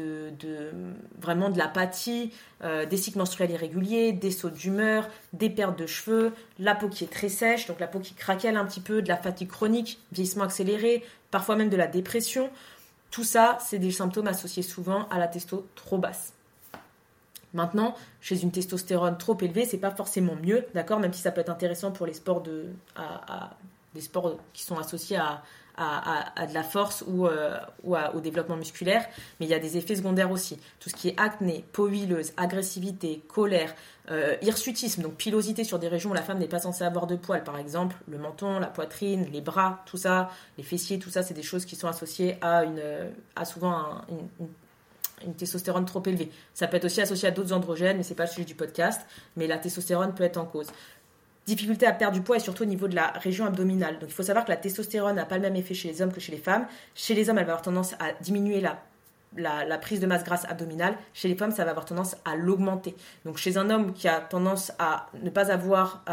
vraiment 1.20 1.50
de 1.50 1.58
l'apathie, 1.58 2.32
euh, 2.62 2.86
des 2.86 2.96
cycles 2.96 3.18
menstruels 3.18 3.50
irréguliers, 3.50 4.12
des 4.12 4.30
sauts 4.30 4.48
d'humeur, 4.48 5.08
des 5.32 5.50
pertes 5.50 5.78
de 5.78 5.86
cheveux, 5.86 6.32
la 6.58 6.74
peau 6.74 6.88
qui 6.88 7.04
est 7.04 7.12
très 7.12 7.28
sèche, 7.28 7.66
donc 7.66 7.78
la 7.78 7.88
peau 7.88 7.98
qui 7.98 8.14
craquelle 8.14 8.56
un 8.56 8.64
petit 8.64 8.80
peu, 8.80 9.02
de 9.02 9.08
la 9.08 9.16
fatigue 9.16 9.48
chronique, 9.48 10.00
vieillissement 10.12 10.44
accéléré, 10.44 11.04
parfois 11.30 11.56
même 11.56 11.68
de 11.68 11.76
la 11.76 11.86
dépression. 11.86 12.48
Tout 13.10 13.24
ça, 13.24 13.58
c'est 13.60 13.78
des 13.78 13.90
symptômes 13.90 14.28
associés 14.28 14.62
souvent 14.62 15.08
à 15.10 15.18
la 15.18 15.28
testo 15.28 15.66
trop 15.74 15.98
basse. 15.98 16.32
Maintenant, 17.54 17.94
chez 18.20 18.42
une 18.42 18.52
testostérone 18.52 19.18
trop 19.18 19.36
élevée, 19.40 19.64
c'est 19.64 19.78
pas 19.78 19.90
forcément 19.90 20.36
mieux, 20.36 20.64
d'accord 20.74 21.00
Même 21.00 21.12
si 21.12 21.22
ça 21.22 21.32
peut 21.32 21.40
être 21.40 21.50
intéressant 21.50 21.90
pour 21.90 22.06
les 22.06 22.14
sports 22.14 22.42
de, 22.42 22.66
des 23.94 24.00
sports 24.00 24.36
qui 24.52 24.62
sont 24.62 24.78
associés 24.78 25.16
à, 25.16 25.42
à, 25.80 26.46
de 26.46 26.54
la 26.54 26.62
force 26.62 27.04
ou, 27.06 27.26
euh, 27.26 27.56
ou 27.84 27.96
au 27.96 28.20
développement 28.20 28.56
musculaire, 28.56 29.06
mais 29.38 29.46
il 29.46 29.48
y 29.48 29.54
a 29.54 29.58
des 29.58 29.76
effets 29.76 29.96
secondaires 29.96 30.30
aussi. 30.30 30.58
Tout 30.78 30.90
ce 30.90 30.94
qui 30.94 31.08
est 31.08 31.18
acné, 31.18 31.64
peau 31.72 31.86
huileuse, 31.86 32.32
agressivité, 32.36 33.22
colère, 33.28 33.74
euh, 34.10 34.36
hirsutisme, 34.42 35.02
donc 35.02 35.14
pilosité 35.14 35.64
sur 35.64 35.78
des 35.78 35.88
régions 35.88 36.10
où 36.10 36.14
la 36.14 36.22
femme 36.22 36.38
n'est 36.38 36.48
pas 36.48 36.58
censée 36.58 36.84
avoir 36.84 37.06
de 37.06 37.16
poils, 37.16 37.44
par 37.44 37.58
exemple 37.58 37.96
le 38.08 38.18
menton, 38.18 38.58
la 38.58 38.66
poitrine, 38.66 39.26
les 39.32 39.40
bras, 39.40 39.82
tout 39.86 39.96
ça, 39.96 40.30
les 40.58 40.64
fessiers, 40.64 40.98
tout 40.98 41.10
ça, 41.10 41.22
c'est 41.22 41.34
des 41.34 41.42
choses 41.42 41.64
qui 41.64 41.76
sont 41.76 41.88
associées 41.88 42.36
à, 42.42 42.64
une, 42.64 42.82
à 43.36 43.44
souvent 43.44 44.02
une 44.10 44.48
une 45.24 45.34
testostérone 45.34 45.84
trop 45.84 46.02
élevée. 46.06 46.30
Ça 46.54 46.66
peut 46.66 46.76
être 46.76 46.84
aussi 46.84 47.00
associé 47.00 47.28
à 47.28 47.30
d'autres 47.30 47.52
androgènes, 47.52 47.96
mais 47.96 48.02
c'est 48.02 48.14
pas 48.14 48.24
le 48.24 48.30
sujet 48.30 48.44
du 48.44 48.54
podcast. 48.54 49.00
Mais 49.36 49.46
la 49.46 49.58
testostérone 49.58 50.14
peut 50.14 50.24
être 50.24 50.36
en 50.36 50.44
cause. 50.44 50.68
Difficulté 51.46 51.86
à 51.86 51.92
perdre 51.92 52.14
du 52.14 52.22
poids 52.22 52.36
et 52.36 52.40
surtout 52.40 52.62
au 52.62 52.66
niveau 52.66 52.86
de 52.86 52.94
la 52.94 53.08
région 53.08 53.46
abdominale. 53.46 53.98
Donc 53.98 54.10
il 54.10 54.14
faut 54.14 54.22
savoir 54.22 54.44
que 54.44 54.50
la 54.50 54.56
testostérone 54.56 55.16
n'a 55.16 55.24
pas 55.24 55.36
le 55.36 55.42
même 55.42 55.56
effet 55.56 55.74
chez 55.74 55.88
les 55.88 56.02
hommes 56.02 56.12
que 56.12 56.20
chez 56.20 56.32
les 56.32 56.38
femmes. 56.38 56.66
Chez 56.94 57.14
les 57.14 57.28
hommes, 57.28 57.38
elle 57.38 57.46
va 57.46 57.52
avoir 57.52 57.62
tendance 57.62 57.94
à 57.94 58.12
diminuer 58.20 58.60
la, 58.60 59.78
prise 59.78 60.00
de 60.00 60.06
masse 60.06 60.22
grasse 60.24 60.44
abdominale, 60.44 60.96
chez 61.14 61.28
les 61.28 61.34
femmes, 61.34 61.50
ça 61.50 61.64
va 61.64 61.70
avoir 61.70 61.86
tendance 61.86 62.16
à 62.24 62.36
l'augmenter. 62.36 62.94
Donc 63.24 63.36
chez 63.36 63.56
un 63.56 63.70
homme 63.70 63.92
qui 63.92 64.06
a 64.06 64.20
tendance 64.20 64.72
à 64.78 65.06
ne 65.22 65.30
pas 65.30 65.50
avoir, 65.50 66.04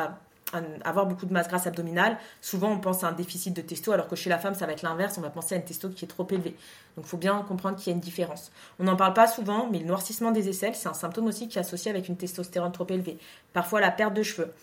avoir 0.84 1.06
beaucoup 1.06 1.26
de 1.26 1.34
masse 1.34 1.48
grasse 1.48 1.68
abdominale, 1.68 2.18
souvent 2.42 2.72
on 2.72 2.80
pense 2.80 3.04
à 3.04 3.10
un 3.10 3.12
déficit 3.12 3.56
de 3.56 3.62
testo, 3.62 3.92
alors 3.92 4.08
que 4.08 4.16
chez 4.16 4.30
la 4.30 4.40
femme, 4.40 4.54
ça 4.56 4.66
va 4.66 4.72
être 4.72 4.82
l'inverse, 4.82 5.18
on 5.18 5.22
va 5.22 5.30
penser 5.30 5.56
à 5.56 5.58
une 5.58 5.66
testo 5.66 5.90
qui 5.90 6.06
est 6.06 6.08
trop 6.08 6.28
élevée. 6.30 6.56
Donc 6.96 7.06
il 7.06 7.10
faut 7.10 7.18
bien 7.18 7.42
comprendre 7.48 7.78
qu'il 7.78 7.88
y 7.88 7.94
a 7.94 7.96
une 7.96 8.02
différence. 8.02 8.52
On 8.80 8.86
n'en 8.86 8.96
parle 8.96 9.14
pas 9.14 9.28
souvent, 9.28 9.68
mais 9.70 9.80
le 9.80 9.86
noircissement 9.86 10.32
des 10.32 10.50
aisselles, 10.50 10.76
c'est 10.76 10.88
un 10.88 10.94
symptôme 10.94 11.26
aussi 11.26 11.48
qui 11.48 11.58
est 11.58 11.62
associé 11.62 11.92
avec 11.92 12.08
une 12.08 12.18
testostérone 12.18 12.72
trop 12.72 12.88
élevée. 12.90 13.18
Parfois 13.54 13.82
la 13.82 13.92
perte 13.92 14.14
de 14.14 14.24
cheveux. 14.24 14.54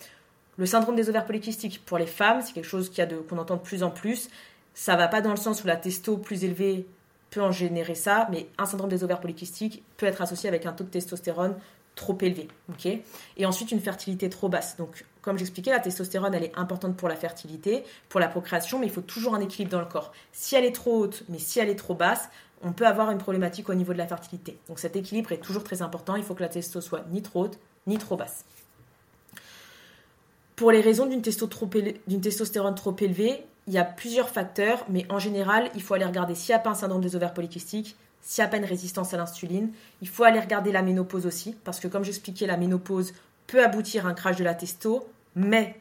Le 0.57 0.65
syndrome 0.65 0.95
des 0.95 1.09
ovaires 1.09 1.25
polykystiques, 1.25 1.85
pour 1.85 1.97
les 1.97 2.07
femmes, 2.07 2.41
c'est 2.41 2.53
quelque 2.53 2.67
chose 2.67 2.91
qu'on 3.29 3.37
entend 3.37 3.57
de 3.57 3.61
plus 3.61 3.83
en 3.83 3.91
plus. 3.91 4.29
Ça 4.73 4.95
va 4.95 5.07
pas 5.07 5.21
dans 5.21 5.31
le 5.31 5.37
sens 5.37 5.63
où 5.63 5.67
la 5.67 5.75
testo 5.75 6.17
plus 6.17 6.43
élevée 6.43 6.87
peut 7.29 7.41
en 7.41 7.51
générer 7.51 7.95
ça, 7.95 8.27
mais 8.31 8.47
un 8.57 8.65
syndrome 8.65 8.89
des 8.89 9.03
ovaires 9.03 9.19
polykystiques 9.19 9.83
peut 9.97 10.05
être 10.05 10.21
associé 10.21 10.47
avec 10.47 10.65
un 10.65 10.71
taux 10.71 10.85
de 10.85 10.89
testostérone 10.89 11.55
trop 11.95 12.17
élevé. 12.21 12.47
ok? 12.69 12.87
Et 13.37 13.45
ensuite, 13.45 13.71
une 13.71 13.79
fertilité 13.79 14.29
trop 14.29 14.49
basse. 14.49 14.77
Donc, 14.77 15.05
comme 15.21 15.37
j'expliquais, 15.37 15.71
la 15.71 15.79
testostérone, 15.79 16.33
elle 16.33 16.43
est 16.43 16.57
importante 16.57 16.95
pour 16.95 17.09
la 17.09 17.15
fertilité, 17.15 17.83
pour 18.09 18.19
la 18.19 18.27
procréation, 18.27 18.79
mais 18.79 18.87
il 18.87 18.91
faut 18.91 19.01
toujours 19.01 19.33
un 19.35 19.41
équilibre 19.41 19.71
dans 19.71 19.79
le 19.79 19.87
corps. 19.87 20.11
Si 20.31 20.55
elle 20.55 20.65
est 20.65 20.75
trop 20.75 20.97
haute, 20.97 21.23
mais 21.29 21.39
si 21.39 21.59
elle 21.59 21.69
est 21.69 21.75
trop 21.75 21.95
basse, 21.95 22.29
on 22.63 22.73
peut 22.73 22.85
avoir 22.85 23.11
une 23.11 23.17
problématique 23.17 23.69
au 23.69 23.73
niveau 23.73 23.93
de 23.93 23.97
la 23.97 24.07
fertilité. 24.07 24.57
Donc, 24.67 24.79
cet 24.79 24.95
équilibre 24.95 25.31
est 25.31 25.37
toujours 25.37 25.63
très 25.63 25.81
important. 25.81 26.15
Il 26.15 26.23
faut 26.23 26.35
que 26.35 26.43
la 26.43 26.49
testo 26.49 26.81
soit 26.81 27.05
ni 27.11 27.21
trop 27.21 27.43
haute, 27.43 27.59
ni 27.87 27.97
trop 27.97 28.17
basse. 28.17 28.45
Pour 30.55 30.71
les 30.71 30.81
raisons 30.81 31.05
d'une 31.05 31.21
testostérone 31.21 32.75
trop 32.75 32.95
élevée, 32.99 33.45
il 33.67 33.73
y 33.73 33.77
a 33.77 33.83
plusieurs 33.83 34.29
facteurs, 34.29 34.85
mais 34.89 35.05
en 35.09 35.19
général, 35.19 35.69
il 35.75 35.81
faut 35.81 35.93
aller 35.93 36.05
regarder 36.05 36.35
s'il 36.35 36.53
n'y 36.53 36.57
a 36.57 36.59
pas 36.59 36.69
un 36.69 36.75
syndrome 36.75 37.01
des 37.01 37.15
ovaires 37.15 37.33
polykystiques, 37.33 37.95
s'il 38.21 38.43
n'y 38.43 38.47
a 38.47 38.49
pas 38.49 38.57
une 38.57 38.65
résistance 38.65 39.13
à 39.13 39.17
l'insuline. 39.17 39.71
Il 40.01 40.07
faut 40.07 40.23
aller 40.23 40.39
regarder 40.39 40.71
la 40.71 40.81
ménopause 40.81 41.25
aussi, 41.25 41.55
parce 41.63 41.79
que 41.79 41.87
comme 41.87 42.03
j'expliquais, 42.03 42.47
la 42.47 42.57
ménopause 42.57 43.13
peut 43.47 43.63
aboutir 43.63 44.05
à 44.05 44.09
un 44.09 44.13
crash 44.13 44.37
de 44.37 44.43
la 44.43 44.53
testo, 44.53 45.07
mais 45.35 45.75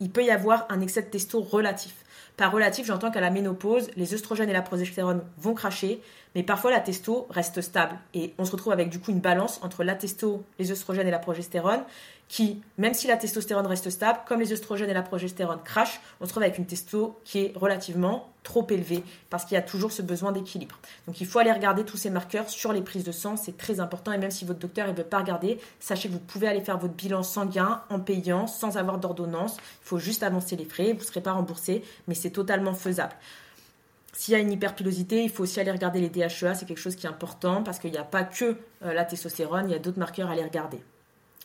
il 0.00 0.10
peut 0.10 0.24
y 0.24 0.30
avoir 0.30 0.66
un 0.68 0.80
excès 0.80 1.02
de 1.02 1.08
testo 1.08 1.40
relatif. 1.40 1.94
Par 2.36 2.52
relatif, 2.52 2.86
j'entends 2.86 3.10
qu'à 3.10 3.22
la 3.22 3.30
ménopause, 3.30 3.90
les 3.96 4.12
œstrogènes 4.12 4.50
et 4.50 4.52
la 4.52 4.60
progestérone 4.60 5.22
vont 5.38 5.54
cracher, 5.54 6.02
mais 6.34 6.42
parfois 6.42 6.70
la 6.70 6.80
testo 6.80 7.26
reste 7.30 7.62
stable. 7.62 7.96
Et 8.12 8.34
on 8.36 8.44
se 8.44 8.52
retrouve 8.52 8.74
avec 8.74 8.90
du 8.90 9.00
coup 9.00 9.10
une 9.10 9.20
balance 9.20 9.58
entre 9.62 9.84
la 9.84 9.94
testo, 9.94 10.44
les 10.58 10.70
œstrogènes 10.70 11.08
et 11.08 11.10
la 11.10 11.18
progestérone, 11.18 11.82
qui, 12.28 12.60
même 12.76 12.94
si 12.94 13.06
la 13.06 13.16
testostérone 13.16 13.66
reste 13.66 13.88
stable, 13.90 14.20
comme 14.26 14.40
les 14.40 14.52
œstrogènes 14.52 14.90
et 14.90 14.94
la 14.94 15.02
progestérone 15.02 15.60
crachent, 15.64 16.00
on 16.20 16.24
se 16.24 16.30
trouve 16.30 16.42
avec 16.42 16.58
une 16.58 16.66
testo 16.66 17.20
qui 17.24 17.38
est 17.38 17.52
relativement 17.56 18.32
trop 18.42 18.66
élevée, 18.70 19.02
parce 19.30 19.44
qu'il 19.44 19.54
y 19.54 19.58
a 19.58 19.62
toujours 19.62 19.92
ce 19.92 20.02
besoin 20.02 20.32
d'équilibre. 20.32 20.78
Donc 21.06 21.20
il 21.20 21.26
faut 21.26 21.38
aller 21.38 21.52
regarder 21.52 21.84
tous 21.84 21.96
ces 21.96 22.10
marqueurs 22.10 22.48
sur 22.48 22.72
les 22.72 22.82
prises 22.82 23.04
de 23.04 23.12
sang, 23.12 23.36
c'est 23.36 23.56
très 23.56 23.80
important, 23.80 24.12
et 24.12 24.18
même 24.18 24.30
si 24.30 24.44
votre 24.44 24.58
docteur 24.58 24.88
ne 24.88 24.92
veut 24.92 25.04
pas 25.04 25.18
regarder, 25.18 25.58
sachez 25.80 26.08
que 26.08 26.14
vous 26.14 26.20
pouvez 26.20 26.48
aller 26.48 26.60
faire 26.60 26.78
votre 26.78 26.94
bilan 26.94 27.22
sanguin 27.22 27.82
en 27.90 28.00
payant, 28.00 28.46
sans 28.46 28.76
avoir 28.76 28.98
d'ordonnance, 28.98 29.56
il 29.56 29.86
faut 29.88 29.98
juste 29.98 30.22
avancer 30.22 30.56
les 30.56 30.64
frais, 30.64 30.92
vous 30.92 31.00
ne 31.00 31.04
serez 31.04 31.20
pas 31.20 31.32
remboursé, 31.32 31.82
mais 32.08 32.14
c'est 32.14 32.30
totalement 32.30 32.74
faisable. 32.74 33.14
S'il 34.12 34.32
y 34.32 34.34
a 34.34 34.40
une 34.40 34.50
hyperpilosité, 34.50 35.22
il 35.22 35.30
faut 35.30 35.42
aussi 35.42 35.60
aller 35.60 35.70
regarder 35.70 36.00
les 36.00 36.08
DHEA, 36.08 36.54
c'est 36.54 36.66
quelque 36.66 36.78
chose 36.78 36.96
qui 36.96 37.06
est 37.06 37.10
important 37.10 37.62
parce 37.62 37.78
qu'il 37.78 37.90
n'y 37.90 37.98
a 37.98 38.04
pas 38.04 38.24
que 38.24 38.56
euh, 38.82 38.94
la 38.94 39.04
testostérone, 39.04 39.68
il 39.68 39.72
y 39.72 39.76
a 39.76 39.78
d'autres 39.78 39.98
marqueurs 39.98 40.30
à 40.30 40.32
aller 40.32 40.42
regarder. 40.42 40.78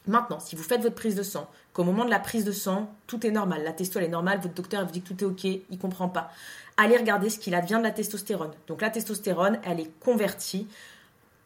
Maintenant, 0.07 0.39
si 0.39 0.55
vous 0.55 0.63
faites 0.63 0.81
votre 0.81 0.95
prise 0.95 1.15
de 1.15 1.23
sang, 1.23 1.47
qu'au 1.73 1.83
moment 1.83 2.05
de 2.05 2.09
la 2.09 2.19
prise 2.19 2.43
de 2.43 2.51
sang, 2.51 2.91
tout 3.05 3.25
est 3.25 3.31
normal, 3.31 3.63
la 3.63 3.71
testo 3.71 3.99
est 3.99 4.07
normale, 4.07 4.39
votre 4.39 4.55
docteur 4.55 4.83
vous 4.85 4.91
dit 4.91 5.01
que 5.01 5.13
tout 5.13 5.23
est 5.23 5.27
ok, 5.27 5.43
il 5.69 5.77
comprend 5.77 6.09
pas. 6.09 6.31
Allez 6.77 6.97
regarder 6.97 7.29
ce 7.29 7.37
qu'il 7.37 7.53
advient 7.53 7.77
de 7.77 7.83
la 7.83 7.91
testostérone. 7.91 8.51
Donc 8.67 8.81
la 8.81 8.89
testostérone, 8.89 9.59
elle 9.63 9.79
est 9.79 9.91
convertie 9.99 10.67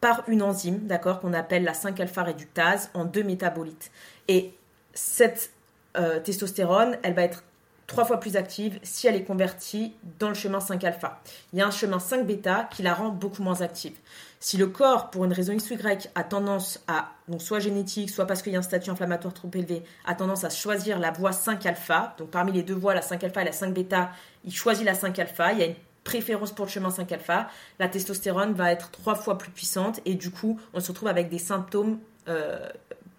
par 0.00 0.22
une 0.28 0.42
enzyme, 0.42 0.86
d'accord, 0.86 1.20
qu'on 1.20 1.34
appelle 1.34 1.64
la 1.64 1.72
5-alpha 1.72 2.22
réductase 2.22 2.90
en 2.94 3.04
deux 3.04 3.22
métabolites. 3.22 3.90
Et 4.28 4.54
cette 4.94 5.50
euh, 5.96 6.20
testostérone, 6.20 6.96
elle 7.02 7.14
va 7.14 7.22
être 7.22 7.42
trois 7.86 8.04
fois 8.04 8.18
plus 8.18 8.36
active 8.36 8.78
si 8.82 9.06
elle 9.06 9.16
est 9.16 9.24
convertie 9.24 9.94
dans 10.18 10.28
le 10.28 10.34
chemin 10.34 10.58
5-alpha. 10.58 11.20
Il 11.52 11.58
y 11.58 11.62
a 11.62 11.66
un 11.66 11.70
chemin 11.70 11.98
5-bêta 11.98 12.68
qui 12.72 12.82
la 12.82 12.94
rend 12.94 13.10
beaucoup 13.10 13.42
moins 13.42 13.60
active. 13.60 13.96
Si 14.38 14.56
le 14.56 14.66
corps, 14.66 15.10
pour 15.10 15.24
une 15.24 15.32
raison 15.32 15.52
X 15.52 15.70
ou 15.70 15.74
a 16.14 16.24
tendance 16.24 16.80
à, 16.88 17.12
donc 17.28 17.40
soit 17.40 17.58
génétique, 17.58 18.10
soit 18.10 18.26
parce 18.26 18.42
qu'il 18.42 18.52
y 18.52 18.56
a 18.56 18.58
un 18.58 18.62
statut 18.62 18.90
inflammatoire 18.90 19.32
trop 19.32 19.50
élevé, 19.54 19.82
a 20.04 20.14
tendance 20.14 20.44
à 20.44 20.50
choisir 20.50 20.98
la 20.98 21.10
voie 21.10 21.30
5-alpha, 21.30 22.14
donc 22.18 22.30
parmi 22.30 22.52
les 22.52 22.62
deux 22.62 22.74
voies, 22.74 22.94
la 22.94 23.00
5-alpha 23.00 23.42
et 23.42 23.46
la 23.46 23.52
5-bêta, 23.52 24.10
il 24.44 24.54
choisit 24.54 24.84
la 24.84 24.94
5-alpha, 24.94 25.52
il 25.52 25.58
y 25.58 25.62
a 25.62 25.66
une 25.66 25.74
préférence 26.04 26.52
pour 26.52 26.66
le 26.66 26.70
chemin 26.70 26.90
5-alpha, 26.90 27.48
la 27.78 27.88
testostérone 27.88 28.52
va 28.52 28.72
être 28.72 28.90
trois 28.90 29.14
fois 29.14 29.38
plus 29.38 29.50
puissante 29.50 30.00
et 30.04 30.14
du 30.14 30.30
coup, 30.30 30.60
on 30.74 30.80
se 30.80 30.88
retrouve 30.88 31.08
avec 31.08 31.30
des 31.30 31.38
symptômes 31.38 31.98
euh, 32.28 32.68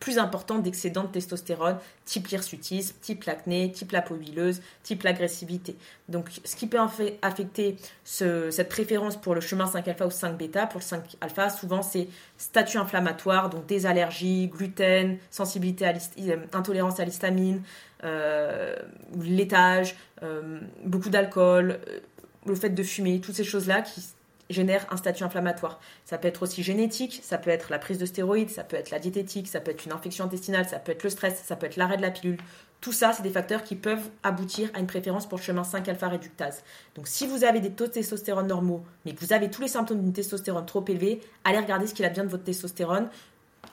plus 0.07 0.19
important 0.19 0.59
d'excédent 0.59 1.03
de 1.03 1.09
testostérone, 1.09 1.79
type 2.05 2.27
l'hirsutisme, 2.27 2.95
type 3.01 3.25
l'acné, 3.25 3.73
type 3.73 3.91
la 3.91 4.01
peau 4.01 4.15
huileuse, 4.15 4.61
type 4.81 5.03
l'agressivité. 5.03 5.75
Donc, 6.07 6.29
ce 6.45 6.55
qui 6.55 6.65
peut 6.65 6.79
affecter 7.21 7.75
cette 8.05 8.69
préférence 8.69 9.17
pour 9.17 9.35
le 9.35 9.41
chemin 9.41 9.65
5-alpha 9.65 10.05
ou 10.05 10.09
5-bêta, 10.09 10.65
pour 10.67 10.79
le 10.79 10.85
5-alpha, 10.85 11.49
souvent 11.49 11.81
c'est 11.81 12.07
statut 12.37 12.77
inflammatoire, 12.77 13.49
donc 13.49 13.65
des 13.65 13.85
allergies, 13.85 14.47
gluten, 14.47 15.17
sensibilité 15.29 15.85
à 15.85 15.91
euh, 15.91 16.37
intolérance 16.53 17.01
à 17.01 17.03
l'histamine, 17.03 17.61
euh, 18.05 18.77
laitage, 19.19 19.97
euh, 20.23 20.61
beaucoup 20.85 21.09
d'alcool, 21.09 21.81
euh, 21.89 21.99
le 22.45 22.55
fait 22.55 22.69
de 22.69 22.81
fumer, 22.81 23.19
toutes 23.19 23.35
ces 23.35 23.43
choses-là 23.43 23.81
qui 23.81 24.01
génère 24.49 24.85
un 24.91 24.97
statut 24.97 25.23
inflammatoire. 25.23 25.79
Ça 26.05 26.17
peut 26.17 26.27
être 26.27 26.43
aussi 26.43 26.63
génétique, 26.63 27.19
ça 27.23 27.37
peut 27.37 27.49
être 27.49 27.69
la 27.69 27.79
prise 27.79 27.97
de 27.97 28.05
stéroïdes, 28.05 28.49
ça 28.49 28.63
peut 28.63 28.77
être 28.77 28.91
la 28.91 28.99
diététique, 28.99 29.47
ça 29.47 29.59
peut 29.59 29.71
être 29.71 29.85
une 29.85 29.91
infection 29.91 30.25
intestinale, 30.25 30.67
ça 30.67 30.79
peut 30.79 30.91
être 30.91 31.03
le 31.03 31.09
stress, 31.09 31.41
ça 31.45 31.55
peut 31.55 31.65
être 31.65 31.75
l'arrêt 31.75 31.97
de 31.97 32.01
la 32.01 32.11
pilule. 32.11 32.37
Tout 32.79 32.91
ça, 32.91 33.11
c'est 33.11 33.23
des 33.23 33.31
facteurs 33.31 33.63
qui 33.63 33.75
peuvent 33.75 34.09
aboutir 34.21 34.69
à 34.73 34.79
une 34.79 34.87
préférence 34.87 35.27
pour 35.27 35.39
le 35.39 35.43
chemin 35.43 35.63
5-alpha 35.63 36.07
réductase. 36.07 36.63
Donc 36.95 37.07
si 37.07 37.25
vous 37.25 37.43
avez 37.43 37.59
des 37.59 37.71
taux 37.71 37.87
de 37.87 37.91
testostérone 37.91 38.47
normaux, 38.47 38.83
mais 39.05 39.13
que 39.13 39.19
vous 39.19 39.33
avez 39.33 39.49
tous 39.49 39.61
les 39.61 39.67
symptômes 39.67 40.01
d'une 40.01 40.13
testostérone 40.13 40.65
trop 40.65 40.85
élevée, 40.87 41.21
allez 41.43 41.57
regarder 41.57 41.87
ce 41.87 41.93
qu'il 41.93 42.05
a 42.05 42.09
bien 42.09 42.23
de 42.23 42.29
votre 42.29 42.43
testostérone. 42.43 43.09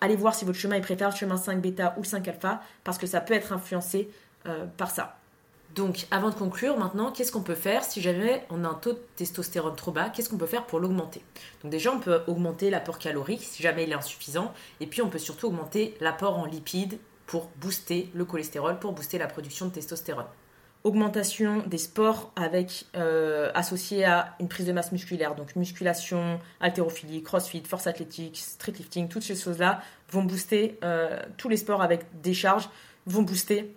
Allez 0.01 0.17
voir 0.17 0.35
si 0.35 0.45
votre 0.45 0.59
chemin 0.59 0.77
est 0.77 0.91
le 0.91 1.11
chemin 1.11 1.37
5-bêta 1.37 1.95
ou 1.99 2.03
5-alpha, 2.03 2.61
parce 2.83 2.99
que 2.99 3.07
ça 3.07 3.21
peut 3.21 3.35
être 3.35 3.53
influencé 3.53 4.11
euh, 4.47 4.67
par 4.77 4.91
ça. 4.91 5.19
Donc, 5.75 6.07
avant 6.13 6.31
de 6.31 6.35
conclure, 6.37 6.79
maintenant, 6.79 7.11
qu'est-ce 7.11 7.33
qu'on 7.33 7.43
peut 7.43 7.57
faire 7.57 7.83
si 7.83 8.01
jamais 8.01 8.45
on 8.49 8.65
a 8.65 8.69
un 8.69 8.75
taux 8.75 8.93
de 8.93 9.01
testostérone 9.17 9.75
trop 9.75 9.91
bas? 9.91 10.09
Qu'est-ce 10.09 10.29
qu'on 10.29 10.37
peut 10.37 10.47
faire 10.47 10.67
pour 10.67 10.79
l'augmenter? 10.79 11.21
Donc, 11.63 11.73
déjà, 11.73 11.91
on 11.93 11.99
peut 11.99 12.21
augmenter 12.29 12.71
l'apport 12.71 12.99
calorique 12.99 13.43
si 13.43 13.61
jamais 13.61 13.83
il 13.83 13.91
est 13.91 13.95
insuffisant. 13.95 14.55
Et 14.79 14.87
puis, 14.87 15.03
on 15.03 15.09
peut 15.09 15.19
surtout 15.19 15.49
augmenter 15.49 15.97
l'apport 16.01 16.39
en 16.39 16.45
lipides 16.45 16.99
pour 17.27 17.51
booster 17.61 18.09
le 18.15 18.25
cholestérol, 18.25 18.79
pour 18.79 18.93
booster 18.93 19.19
la 19.19 19.27
production 19.27 19.67
de 19.67 19.73
testostérone. 19.73 20.27
Augmentation 20.85 21.65
des 21.67 21.79
sports 21.79 22.31
avec 22.37 22.85
euh, 22.95 23.51
à 23.55 24.37
une 24.39 24.49
prise 24.49 24.67
de 24.67 24.73
masse 24.73 24.93
musculaire, 24.93 25.35
donc 25.35 25.57
musculation, 25.57 26.39
haltérophilie, 26.61 27.23
crossfit, 27.23 27.63
force 27.67 27.87
athlétique, 27.87 28.37
street 28.37 28.75
lifting, 28.79 29.09
toutes 29.09 29.23
ces 29.23 29.35
choses-là 29.35 29.81
vont 30.11 30.23
booster 30.23 30.79
euh, 30.85 31.21
tous 31.39 31.49
les 31.49 31.57
sports 31.57 31.81
avec 31.81 32.21
des 32.21 32.35
charges, 32.35 32.69
vont 33.07 33.23
booster 33.23 33.75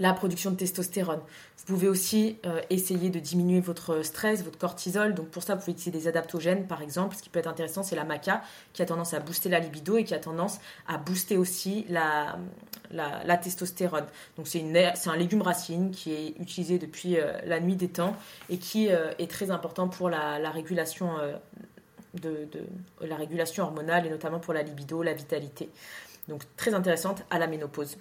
la 0.00 0.14
production 0.14 0.50
de 0.50 0.56
testostérone. 0.56 1.20
Vous 1.58 1.64
pouvez 1.66 1.88
aussi 1.88 2.38
euh, 2.46 2.60
essayer 2.70 3.10
de 3.10 3.20
diminuer 3.20 3.60
votre 3.60 4.02
stress, 4.02 4.42
votre 4.42 4.58
cortisol. 4.58 5.14
Donc 5.14 5.28
pour 5.28 5.42
ça, 5.42 5.54
vous 5.54 5.60
pouvez 5.60 5.72
utiliser 5.72 5.90
des 5.90 6.08
adaptogènes, 6.08 6.66
par 6.66 6.82
exemple. 6.82 7.14
Ce 7.14 7.22
qui 7.22 7.28
peut 7.28 7.38
être 7.38 7.46
intéressant, 7.46 7.82
c'est 7.82 7.94
la 7.94 8.04
maca, 8.04 8.42
qui 8.72 8.80
a 8.82 8.86
tendance 8.86 9.12
à 9.14 9.20
booster 9.20 9.50
la 9.50 9.60
libido 9.60 9.98
et 9.98 10.04
qui 10.04 10.14
a 10.14 10.18
tendance 10.18 10.58
à 10.88 10.96
booster 10.96 11.36
aussi 11.36 11.86
la, 11.90 12.38
testostérone. 13.36 14.06
Donc 14.36 14.48
c'est 14.48 14.64
un 15.06 15.16
légume 15.16 15.42
racine 15.42 15.90
qui 15.90 16.12
est 16.12 16.28
utilisé 16.40 16.78
depuis 16.78 17.18
euh, 17.18 17.32
la 17.44 17.60
nuit 17.60 17.76
des 17.76 17.88
temps 17.88 18.16
et 18.48 18.56
qui 18.56 18.90
euh, 18.90 19.12
est 19.18 19.30
très 19.30 19.50
important 19.50 19.86
pour 19.86 20.08
la, 20.08 20.50
régulation. 20.50 21.10
La 23.02 23.16
régulation 23.16 23.64
hormonale 23.64 24.06
et 24.06 24.10
notamment 24.10 24.40
pour 24.40 24.54
la 24.54 24.62
libido, 24.62 25.02
la 25.02 25.12
vitalité. 25.12 25.68
Donc 26.26 26.42
très 26.56 26.74
intéressante 26.74 27.22
à 27.30 27.38
la 27.38 27.46
ménopause. 27.46 27.96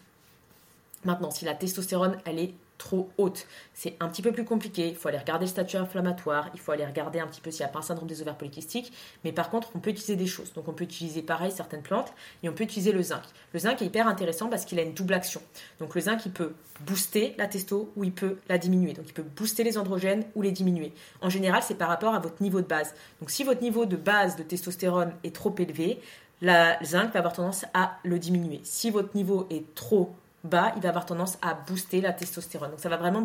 Maintenant, 1.05 1.31
si 1.31 1.45
la 1.45 1.53
testostérone, 1.53 2.17
elle 2.25 2.39
est 2.39 2.53
trop 2.79 3.09
haute. 3.17 3.45
C'est 3.75 3.95
un 3.99 4.07
petit 4.07 4.23
peu 4.23 4.31
plus 4.31 4.45
compliqué. 4.45 4.87
Il 4.87 4.95
faut 4.95 5.09
aller 5.09 5.19
regarder 5.19 5.45
le 5.45 5.49
statut 5.49 5.77
inflammatoire. 5.77 6.49
Il 6.55 6.59
faut 6.59 6.71
aller 6.71 6.85
regarder 6.85 7.19
un 7.19 7.27
petit 7.27 7.41
peu 7.41 7.51
s'il 7.51 7.63
n'y 7.63 7.69
a 7.69 7.73
pas 7.73 7.79
un 7.79 7.83
syndrome 7.83 8.07
des 8.07 8.21
ovaires 8.21 8.37
polykystiques. 8.37 8.91
Mais 9.23 9.31
par 9.31 9.51
contre, 9.51 9.69
on 9.75 9.79
peut 9.79 9.91
utiliser 9.91 10.15
des 10.15 10.25
choses. 10.25 10.53
Donc, 10.53 10.67
on 10.67 10.73
peut 10.73 10.85
utiliser 10.85 11.21
pareil 11.21 11.51
certaines 11.51 11.83
plantes 11.83 12.11
et 12.41 12.49
on 12.49 12.53
peut 12.53 12.63
utiliser 12.63 12.91
le 12.91 13.03
zinc. 13.03 13.21
Le 13.53 13.59
zinc 13.59 13.81
est 13.81 13.85
hyper 13.85 14.07
intéressant 14.07 14.47
parce 14.47 14.65
qu'il 14.65 14.79
a 14.79 14.81
une 14.81 14.93
double 14.93 15.13
action. 15.13 15.41
Donc, 15.79 15.93
le 15.93 16.01
zinc, 16.01 16.25
il 16.25 16.31
peut 16.31 16.53
booster 16.81 17.35
la 17.37 17.47
testo 17.47 17.91
ou 17.95 18.05
il 18.05 18.13
peut 18.13 18.37
la 18.47 18.57
diminuer. 18.57 18.93
Donc, 18.93 19.05
il 19.07 19.13
peut 19.13 19.23
booster 19.23 19.63
les 19.63 19.77
androgènes 19.77 20.25
ou 20.35 20.41
les 20.41 20.51
diminuer. 20.51 20.93
En 21.21 21.29
général, 21.29 21.61
c'est 21.61 21.75
par 21.75 21.89
rapport 21.89 22.15
à 22.15 22.19
votre 22.19 22.41
niveau 22.41 22.61
de 22.61 22.67
base. 22.67 22.95
Donc, 23.19 23.29
si 23.29 23.43
votre 23.43 23.61
niveau 23.61 23.85
de 23.85 23.97
base 23.97 24.37
de 24.37 24.43
testostérone 24.43 25.13
est 25.23 25.35
trop 25.35 25.53
élevé, 25.59 25.99
la 26.41 26.81
zinc 26.83 27.11
va 27.11 27.19
avoir 27.19 27.33
tendance 27.33 27.65
à 27.73 27.97
le 28.03 28.17
diminuer. 28.17 28.61
Si 28.63 28.89
votre 28.89 29.13
niveau 29.15 29.45
est 29.49 29.75
trop 29.75 30.15
bas, 30.43 30.71
il 30.75 30.81
va 30.81 30.89
avoir 30.89 31.05
tendance 31.05 31.37
à 31.41 31.53
booster 31.53 32.01
la 32.01 32.13
testostérone. 32.13 32.71
Donc 32.71 32.79
ça 32.79 32.89
va 32.89 32.97
vraiment 32.97 33.23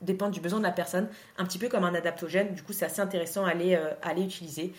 dépendre 0.00 0.32
du 0.32 0.40
besoin 0.40 0.58
de 0.58 0.64
la 0.64 0.72
personne, 0.72 1.08
un 1.38 1.44
petit 1.44 1.58
peu 1.58 1.68
comme 1.68 1.84
un 1.84 1.94
adaptogène. 1.94 2.54
Du 2.54 2.62
coup, 2.62 2.72
c'est 2.72 2.84
assez 2.84 3.00
intéressant 3.00 3.44
à 3.44 3.50
aller, 3.50 3.74
euh, 3.74 4.16
utiliser. 4.16 4.72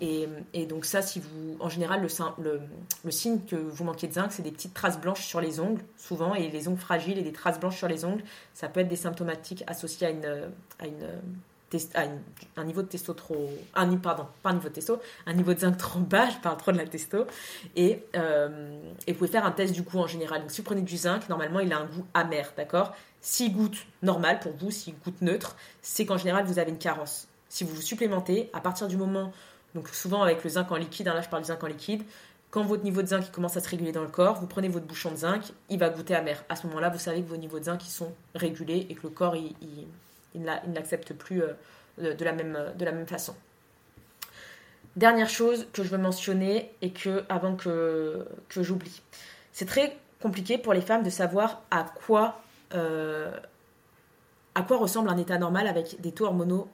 Et, 0.00 0.26
donc 0.66 0.84
ça, 0.84 1.02
si 1.02 1.20
vous, 1.20 1.56
en 1.60 1.68
général, 1.68 2.02
le, 2.02 2.60
le, 3.04 3.10
signe 3.10 3.40
que 3.46 3.54
vous 3.54 3.84
manquez 3.84 4.08
de 4.08 4.12
zinc, 4.12 4.32
c'est 4.32 4.42
des 4.42 4.50
petites 4.50 4.74
traces 4.74 5.00
blanches 5.00 5.24
sur 5.24 5.40
les 5.40 5.60
ongles, 5.60 5.82
souvent, 5.96 6.34
et 6.34 6.48
les 6.48 6.68
ongles 6.68 6.80
fragiles 6.80 7.16
et 7.16 7.22
des 7.22 7.32
traces 7.32 7.60
blanches 7.60 7.78
sur 7.78 7.88
les 7.88 8.04
ongles, 8.04 8.24
ça 8.54 8.68
peut 8.68 8.80
être 8.80 8.88
des 8.88 8.96
symptomatiques 8.96 9.62
associés 9.68 10.08
à 10.08 10.10
une, 10.10 10.50
à 10.80 10.86
une 10.86 11.08
un 12.56 12.64
niveau 12.64 12.82
de 12.82 12.88
testo 12.88 13.12
trop. 13.14 13.50
Un, 13.74 13.96
pardon, 13.96 14.26
pas 14.42 14.50
un 14.50 14.54
niveau 14.54 14.68
de 14.68 14.74
testo, 14.74 15.00
un 15.26 15.32
niveau 15.32 15.54
de 15.54 15.60
zinc 15.60 15.76
trop 15.76 15.98
bas, 16.00 16.30
je 16.30 16.38
parle 16.38 16.56
trop 16.56 16.72
de 16.72 16.78
la 16.78 16.86
testo. 16.86 17.26
Et, 17.76 18.04
euh, 18.16 18.80
et 19.06 19.12
vous 19.12 19.18
pouvez 19.18 19.30
faire 19.30 19.44
un 19.44 19.52
test 19.52 19.74
du 19.74 19.82
goût 19.82 19.98
en 19.98 20.06
général. 20.06 20.42
Donc 20.42 20.50
si 20.50 20.60
vous 20.60 20.64
prenez 20.64 20.82
du 20.82 20.96
zinc, 20.96 21.28
normalement 21.28 21.60
il 21.60 21.72
a 21.72 21.78
un 21.78 21.86
goût 21.86 22.06
amer, 22.14 22.52
d'accord? 22.56 22.94
S'il 23.20 23.54
goûte 23.54 23.78
normal 24.02 24.40
pour 24.40 24.52
vous, 24.52 24.70
s'il 24.70 24.94
goûte 24.98 25.22
neutre, 25.22 25.56
c'est 25.82 26.06
qu'en 26.06 26.18
général 26.18 26.44
vous 26.44 26.58
avez 26.58 26.70
une 26.70 26.78
carence. 26.78 27.28
Si 27.48 27.64
vous 27.64 27.74
vous 27.74 27.82
supplémentez, 27.82 28.50
à 28.52 28.60
partir 28.60 28.88
du 28.88 28.96
moment, 28.96 29.32
donc 29.74 29.88
souvent 29.88 30.22
avec 30.22 30.44
le 30.44 30.50
zinc 30.50 30.70
en 30.70 30.76
liquide, 30.76 31.08
hein, 31.08 31.14
là 31.14 31.20
je 31.20 31.28
parle 31.28 31.42
du 31.42 31.48
zinc 31.48 31.62
en 31.62 31.66
liquide, 31.66 32.02
quand 32.50 32.62
votre 32.62 32.84
niveau 32.84 33.02
de 33.02 33.08
zinc 33.08 33.32
commence 33.32 33.56
à 33.56 33.60
se 33.60 33.68
réguler 33.68 33.90
dans 33.90 34.02
le 34.02 34.08
corps, 34.08 34.38
vous 34.40 34.46
prenez 34.46 34.68
votre 34.68 34.86
bouchon 34.86 35.10
de 35.10 35.16
zinc, 35.16 35.42
il 35.70 35.78
va 35.78 35.88
goûter 35.88 36.14
amer. 36.14 36.44
À 36.48 36.54
ce 36.54 36.68
moment-là, 36.68 36.88
vous 36.88 37.00
savez 37.00 37.20
que 37.20 37.28
vos 37.28 37.36
niveaux 37.36 37.58
de 37.58 37.64
zinc 37.64 37.84
ils 37.84 37.90
sont 37.90 38.12
régulés 38.36 38.86
et 38.88 38.94
que 38.94 39.02
le 39.02 39.08
corps 39.08 39.34
il 39.34 39.54
ne 40.34 40.74
l'accepte 40.74 41.12
plus 41.12 41.42
euh, 41.42 42.14
de, 42.14 42.24
la 42.24 42.32
même, 42.32 42.58
de 42.76 42.84
la 42.84 42.92
même 42.92 43.06
façon. 43.06 43.34
Dernière 44.96 45.28
chose 45.28 45.66
que 45.72 45.82
je 45.82 45.88
veux 45.88 45.98
mentionner 45.98 46.70
et 46.80 46.90
que 46.90 47.24
avant 47.28 47.56
que, 47.56 48.26
que 48.48 48.62
j'oublie. 48.62 49.02
C'est 49.52 49.66
très 49.66 49.96
compliqué 50.20 50.56
pour 50.56 50.72
les 50.72 50.80
femmes 50.80 51.02
de 51.02 51.10
savoir 51.10 51.62
à 51.70 51.84
quoi, 51.84 52.40
euh, 52.74 53.30
à 54.54 54.62
quoi 54.62 54.76
ressemble 54.76 55.08
un 55.08 55.16
état 55.16 55.36
normal 55.36 55.66
avec 55.66 56.00
des 56.00 56.12
taux 56.12 56.26
hormonaux 56.26 56.68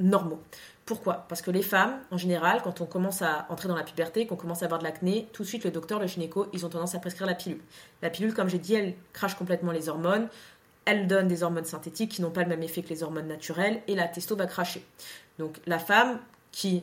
normaux. 0.00 0.40
Pourquoi? 0.86 1.26
Parce 1.28 1.42
que 1.42 1.50
les 1.50 1.62
femmes, 1.62 2.00
en 2.10 2.16
général, 2.16 2.62
quand 2.62 2.80
on 2.80 2.86
commence 2.86 3.22
à 3.22 3.46
entrer 3.50 3.68
dans 3.68 3.76
la 3.76 3.82
puberté, 3.82 4.26
qu'on 4.26 4.36
commence 4.36 4.62
à 4.62 4.64
avoir 4.64 4.78
de 4.78 4.84
l'acné, 4.84 5.28
tout 5.32 5.42
de 5.42 5.48
suite 5.48 5.64
le 5.64 5.70
docteur, 5.70 6.00
le 6.00 6.06
gynéco, 6.06 6.46
ils 6.52 6.64
ont 6.64 6.68
tendance 6.68 6.94
à 6.94 6.98
prescrire 6.98 7.26
la 7.26 7.34
pilule. 7.34 7.60
La 8.02 8.10
pilule, 8.10 8.32
comme 8.32 8.48
j'ai 8.48 8.58
dit, 8.58 8.74
elle 8.74 8.94
crache 9.12 9.34
complètement 9.34 9.72
les 9.72 9.88
hormones 9.88 10.28
elle 10.88 11.06
donne 11.06 11.28
des 11.28 11.42
hormones 11.42 11.66
synthétiques 11.66 12.12
qui 12.12 12.22
n'ont 12.22 12.30
pas 12.30 12.42
le 12.42 12.48
même 12.48 12.62
effet 12.62 12.82
que 12.82 12.88
les 12.88 13.02
hormones 13.02 13.28
naturelles 13.28 13.82
et 13.88 13.94
la 13.94 14.08
testo 14.08 14.34
va 14.36 14.46
cracher. 14.46 14.82
Donc 15.38 15.60
la 15.66 15.78
femme 15.78 16.18
qui 16.50 16.82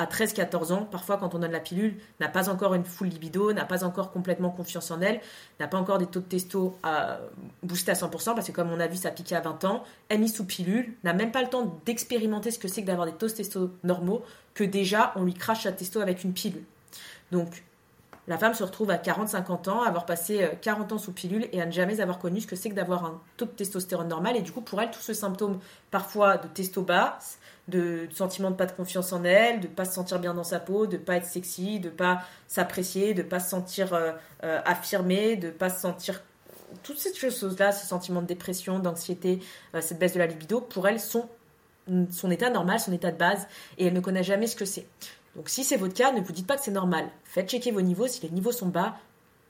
à 0.00 0.06
13-14 0.06 0.72
ans, 0.72 0.84
parfois 0.84 1.16
quand 1.16 1.34
on 1.34 1.40
donne 1.40 1.50
la 1.50 1.58
pilule, 1.58 1.96
n'a 2.20 2.28
pas 2.28 2.48
encore 2.48 2.74
une 2.74 2.84
full 2.84 3.08
libido, 3.08 3.52
n'a 3.52 3.64
pas 3.64 3.82
encore 3.82 4.12
complètement 4.12 4.50
confiance 4.50 4.92
en 4.92 5.00
elle, 5.00 5.20
n'a 5.58 5.66
pas 5.66 5.78
encore 5.78 5.98
des 5.98 6.06
taux 6.06 6.20
de 6.20 6.26
testo 6.26 6.78
à 6.84 7.18
booster 7.64 7.90
à 7.90 7.94
100%, 7.94 8.36
parce 8.36 8.46
que 8.46 8.52
comme 8.52 8.70
on 8.70 8.78
a 8.78 8.86
vu, 8.86 8.94
ça 8.94 9.10
piqué 9.10 9.34
à 9.34 9.40
20 9.40 9.64
ans, 9.64 9.82
elle 10.08 10.20
mise 10.20 10.36
sous 10.36 10.44
pilule, 10.44 10.94
n'a 11.02 11.14
même 11.14 11.32
pas 11.32 11.42
le 11.42 11.48
temps 11.48 11.80
d'expérimenter 11.84 12.52
ce 12.52 12.60
que 12.60 12.68
c'est 12.68 12.82
que 12.82 12.86
d'avoir 12.86 13.08
des 13.08 13.12
taux 13.14 13.26
de 13.26 13.32
testo 13.32 13.72
normaux, 13.82 14.22
que 14.54 14.62
déjà 14.62 15.12
on 15.16 15.24
lui 15.24 15.34
crache 15.34 15.64
sa 15.64 15.72
testo 15.72 16.00
avec 16.00 16.22
une 16.22 16.32
pilule. 16.32 16.64
Donc 17.32 17.64
la 18.28 18.36
femme 18.36 18.52
se 18.52 18.62
retrouve 18.62 18.90
à 18.90 18.98
40-50 18.98 19.70
ans, 19.70 19.82
avoir 19.82 20.04
passé 20.04 20.50
40 20.60 20.92
euh, 20.92 20.94
ans 20.94 20.98
sous 20.98 21.12
pilule 21.12 21.48
et 21.52 21.62
à 21.62 21.66
ne 21.66 21.72
jamais 21.72 22.00
avoir 22.00 22.18
connu 22.18 22.42
ce 22.42 22.46
que 22.46 22.56
c'est 22.56 22.68
que 22.68 22.74
d'avoir 22.74 23.06
un 23.06 23.22
taux 23.38 23.46
de 23.46 23.50
testostérone 23.50 24.08
normal. 24.08 24.36
Et 24.36 24.42
du 24.42 24.52
coup, 24.52 24.60
pour 24.60 24.82
elle, 24.82 24.90
tout 24.90 25.00
ce 25.00 25.14
symptôme 25.14 25.58
parfois 25.90 26.36
de 26.36 26.46
testo 26.46 26.82
basse, 26.82 27.38
de, 27.68 28.06
sentiment 28.12 28.50
de 28.50 28.56
pas 28.56 28.66
de 28.66 28.72
confiance 28.72 29.14
en 29.14 29.24
elle, 29.24 29.60
de 29.60 29.66
pas 29.66 29.86
se 29.86 29.94
sentir 29.94 30.18
bien 30.18 30.34
dans 30.34 30.44
sa 30.44 30.60
peau, 30.60 30.86
de 30.86 30.98
pas 30.98 31.16
être 31.16 31.24
sexy, 31.24 31.80
de 31.80 31.88
pas 31.88 32.22
s'apprécier, 32.46 33.14
de 33.14 33.22
pas 33.22 33.40
se 33.40 33.48
sentir 33.48 33.94
euh, 33.94 34.12
euh, 34.44 34.60
affirmée, 34.66 35.36
de 35.36 35.48
pas 35.48 35.70
se 35.70 35.80
sentir 35.80 36.22
toutes 36.82 36.98
ces 36.98 37.14
choses-là, 37.14 37.72
ce 37.72 37.86
sentiment 37.86 38.20
de 38.20 38.26
dépression, 38.26 38.78
d'anxiété, 38.78 39.40
cette 39.80 39.98
baisse 39.98 40.12
de 40.12 40.18
la 40.18 40.26
libido, 40.26 40.60
pour 40.60 40.86
elle 40.86 41.00
sont 41.00 41.30
son 42.10 42.30
état 42.30 42.50
normal, 42.50 42.78
son 42.78 42.92
état 42.92 43.10
de 43.10 43.16
base, 43.16 43.46
et 43.78 43.86
elle 43.86 43.94
ne 43.94 44.00
connaît 44.00 44.22
jamais 44.22 44.46
ce 44.46 44.54
que 44.54 44.66
c'est. 44.66 44.86
Donc 45.38 45.48
si 45.50 45.62
c'est 45.62 45.76
votre 45.76 45.94
cas, 45.94 46.10
ne 46.10 46.20
vous 46.20 46.32
dites 46.32 46.48
pas 46.48 46.56
que 46.56 46.64
c'est 46.64 46.72
normal. 46.72 47.08
Faites 47.22 47.48
checker 47.48 47.70
vos 47.70 47.80
niveaux. 47.80 48.08
Si 48.08 48.20
les 48.22 48.30
niveaux 48.30 48.50
sont 48.50 48.66
bas, 48.66 48.96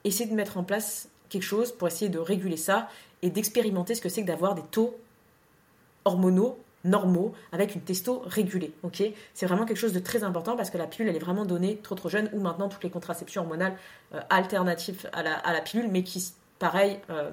essayez 0.05 0.29
de 0.29 0.35
mettre 0.35 0.59
en 0.59 0.63
place 0.63 1.09
quelque 1.31 1.45
chose 1.45 1.73
pour 1.73 1.89
essayer 1.89 2.11
de 2.11 2.19
réguler 2.19 2.59
ça 2.59 2.91
et 3.23 3.31
d'expérimenter 3.31 3.95
ce 3.95 4.03
que 4.03 4.11
c'est 4.11 4.21
que 4.21 4.27
d'avoir 4.27 4.55
des 4.55 4.63
taux 4.71 4.95
hormonaux 6.05 6.59
normaux 6.85 7.35
avec 7.53 7.75
une 7.75 7.81
testo 7.81 8.23
régulée. 8.27 8.75
C'est 9.33 9.47
vraiment 9.47 9.65
quelque 9.65 9.79
chose 9.79 9.95
de 9.95 9.99
très 9.99 10.25
important 10.25 10.57
parce 10.59 10.69
que 10.69 10.77
la 10.77 10.87
pilule 10.87 11.09
elle 11.09 11.17
est 11.17 11.21
vraiment 11.21 11.47
donnée 11.47 11.79
trop 11.79 11.95
trop 11.95 12.11
jeune 12.11 12.29
ou 12.35 12.41
maintenant 12.41 12.69
toutes 12.69 12.85
les 12.85 12.91
contraceptions 12.91 13.43
hormonales 13.43 13.77
euh, 14.15 14.21
alternatives 14.29 15.09
à 15.15 15.23
la, 15.23 15.61
pilule 15.63 15.89
mais 15.91 16.03
qui 16.03 16.35
pareil 16.59 17.01
euh, 17.09 17.31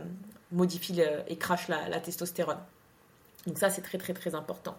modifient 0.53 1.03
et 1.27 1.35
crachent 1.35 1.67
la, 1.67 1.89
la 1.89 1.99
testostérone. 1.99 2.59
Donc 3.47 3.57
ça 3.57 3.69
c'est 3.69 3.81
très 3.81 3.97
très 3.97 4.13
très 4.13 4.33
important. 4.33 4.77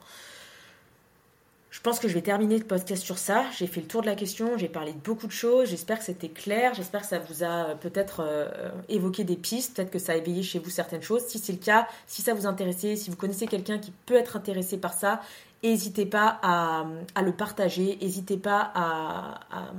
Je 1.76 1.82
pense 1.82 1.98
que 1.98 2.08
je 2.08 2.14
vais 2.14 2.22
terminer 2.22 2.56
le 2.56 2.64
podcast 2.64 3.02
sur 3.02 3.18
ça. 3.18 3.44
J'ai 3.58 3.66
fait 3.66 3.82
le 3.82 3.86
tour 3.86 4.00
de 4.00 4.06
la 4.06 4.14
question, 4.14 4.56
j'ai 4.56 4.66
parlé 4.66 4.94
de 4.94 4.98
beaucoup 4.98 5.26
de 5.26 5.32
choses. 5.32 5.68
J'espère 5.68 5.98
que 5.98 6.04
c'était 6.06 6.30
clair. 6.30 6.72
J'espère 6.72 7.02
que 7.02 7.06
ça 7.06 7.18
vous 7.18 7.44
a 7.44 7.68
euh, 7.68 7.74
peut-être 7.74 8.20
euh, 8.20 8.70
évoqué 8.88 9.24
des 9.24 9.36
pistes, 9.36 9.76
peut-être 9.76 9.90
que 9.90 9.98
ça 9.98 10.12
a 10.12 10.16
éveillé 10.16 10.42
chez 10.42 10.58
vous 10.58 10.70
certaines 10.70 11.02
choses. 11.02 11.26
Si 11.26 11.38
c'est 11.38 11.52
le 11.52 11.58
cas, 11.58 11.86
si 12.06 12.22
ça 12.22 12.32
vous 12.32 12.46
intéressait, 12.46 12.96
si 12.96 13.10
vous 13.10 13.16
connaissez 13.16 13.46
quelqu'un 13.46 13.76
qui 13.76 13.92
peut 14.06 14.14
être 14.14 14.36
intéressé 14.36 14.78
par 14.78 14.94
ça, 14.94 15.20
n'hésitez 15.62 16.06
pas 16.06 16.40
à, 16.42 16.86
le 17.22 17.32
partager, 17.32 17.98
n'hésitez 18.00 18.38
pas 18.38 18.72
à, 18.74 19.40
à 19.50 19.72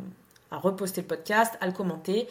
reposter 0.52 1.02
le 1.02 1.08
podcast, 1.08 1.58
à 1.60 1.68
le 1.68 1.74
commenter. 1.74 2.28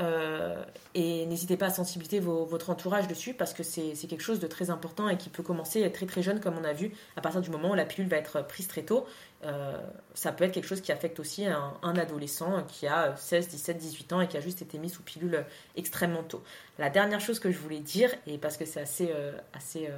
Euh, 0.00 0.64
et, 0.94 1.26
n'hésitez 1.26 1.56
pas 1.56 1.66
à 1.66 1.70
sensibiliser 1.70 2.20
votre 2.20 2.70
entourage 2.70 3.06
dessus 3.06 3.34
parce 3.34 3.52
que 3.52 3.62
c'est 3.62 3.92
quelque 4.08 4.22
chose 4.22 4.40
de 4.40 4.46
très 4.46 4.70
important 4.70 5.08
et 5.08 5.16
qui 5.16 5.28
peut 5.28 5.42
commencer 5.42 5.90
très 5.92 6.06
très 6.06 6.22
jeune 6.22 6.40
comme 6.40 6.56
on 6.56 6.64
a 6.64 6.72
vu 6.72 6.92
à 7.16 7.20
partir 7.20 7.40
du 7.40 7.50
moment 7.50 7.72
où 7.72 7.74
la 7.74 7.84
pilule 7.84 8.08
va 8.08 8.16
être 8.16 8.46
prise 8.46 8.66
très 8.66 8.82
tôt. 8.82 9.06
Euh, 9.44 9.76
ça 10.14 10.32
peut 10.32 10.44
être 10.44 10.52
quelque 10.52 10.66
chose 10.66 10.80
qui 10.80 10.90
affecte 10.90 11.20
aussi 11.20 11.46
un, 11.46 11.96
adolescent 11.96 12.62
qui 12.64 12.86
a 12.86 13.14
16, 13.16 13.48
17, 13.48 13.78
18 13.78 14.12
ans 14.12 14.20
et 14.20 14.28
qui 14.28 14.36
a 14.36 14.40
juste 14.40 14.62
été 14.62 14.78
mis 14.78 14.90
sous 14.90 15.02
pilule 15.02 15.44
extrêmement 15.76 16.22
tôt. 16.22 16.42
La 16.78 16.90
dernière 16.90 17.20
chose 17.20 17.38
que 17.38 17.50
je 17.50 17.58
voulais 17.58 17.80
dire, 17.80 18.10
et 18.26 18.38
parce 18.38 18.56
que 18.56 18.64
c'est 18.64 18.80
assez, 18.80 19.10
euh, 19.14 19.32
assez 19.52 19.88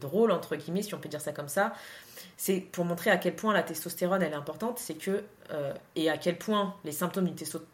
drôle 0.00 0.30
entre 0.30 0.56
guillemets 0.56 0.82
si 0.82 0.94
on 0.94 0.98
peut 0.98 1.08
dire 1.08 1.20
ça 1.20 1.32
comme 1.32 1.48
ça, 1.48 1.72
c'est 2.36 2.60
pour 2.60 2.84
montrer 2.84 3.10
à 3.10 3.16
quel 3.16 3.36
point 3.36 3.52
la 3.52 3.62
testostérone 3.62 4.22
elle 4.22 4.32
est 4.32 4.36
importante, 4.36 4.78
c'est 4.78 4.94
que 4.94 5.22
et 5.94 6.08
à 6.08 6.16
quel 6.16 6.38
point 6.38 6.74
les 6.84 6.92
symptômes 6.92 7.26
d'une 7.26 7.34
testostérone 7.34 7.68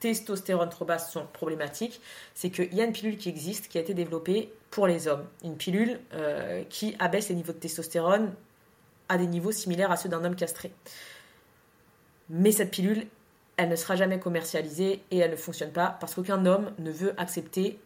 testostérone 0.00 0.68
trop 0.68 0.84
basse 0.84 1.10
sont 1.12 1.26
problématiques, 1.32 2.00
c'est 2.34 2.50
qu'il 2.50 2.74
y 2.74 2.80
a 2.80 2.84
une 2.84 2.92
pilule 2.92 3.16
qui 3.16 3.28
existe, 3.28 3.68
qui 3.68 3.78
a 3.78 3.80
été 3.80 3.94
développée 3.94 4.52
pour 4.70 4.86
les 4.86 5.08
hommes. 5.08 5.24
Une 5.42 5.56
pilule 5.56 6.00
euh, 6.14 6.64
qui 6.68 6.94
abaisse 6.98 7.28
les 7.28 7.34
niveaux 7.34 7.52
de 7.52 7.58
testostérone 7.58 8.32
à 9.08 9.18
des 9.18 9.26
niveaux 9.26 9.52
similaires 9.52 9.90
à 9.90 9.96
ceux 9.96 10.08
d'un 10.08 10.24
homme 10.24 10.36
castré. 10.36 10.72
Mais 12.28 12.52
cette 12.52 12.70
pilule, 12.70 13.06
elle 13.56 13.68
ne 13.68 13.76
sera 13.76 13.96
jamais 13.96 14.18
commercialisée 14.18 15.02
et 15.10 15.18
elle 15.18 15.30
ne 15.30 15.36
fonctionne 15.36 15.72
pas 15.72 15.96
parce 16.00 16.14
qu'aucun 16.14 16.44
homme 16.44 16.72
ne 16.78 16.90
veut 16.90 17.14
accepter 17.18 17.78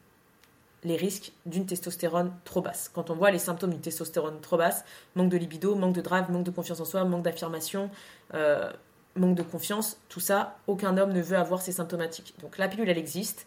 les 0.84 0.96
risques 0.96 1.32
d'une 1.46 1.66
testostérone 1.66 2.32
trop 2.44 2.62
basse. 2.62 2.90
Quand 2.92 3.10
on 3.10 3.14
voit 3.14 3.30
les 3.30 3.38
symptômes 3.38 3.70
d'une 3.70 3.80
testostérone 3.80 4.40
trop 4.40 4.56
basse, 4.56 4.84
manque 5.14 5.30
de 5.30 5.36
libido, 5.36 5.74
manque 5.74 5.94
de 5.94 6.00
drive, 6.00 6.30
manque 6.30 6.44
de 6.44 6.50
confiance 6.50 6.80
en 6.80 6.84
soi, 6.84 7.04
manque 7.04 7.22
d'affirmation, 7.22 7.90
euh, 8.34 8.70
manque 9.16 9.34
de 9.34 9.42
confiance, 9.42 9.98
tout 10.08 10.20
ça, 10.20 10.56
aucun 10.66 10.96
homme 10.96 11.12
ne 11.12 11.20
veut 11.20 11.36
avoir 11.36 11.60
ces 11.60 11.72
symptomatiques. 11.72 12.34
Donc 12.40 12.58
la 12.58 12.68
pilule, 12.68 12.88
elle 12.88 12.98
existe. 12.98 13.46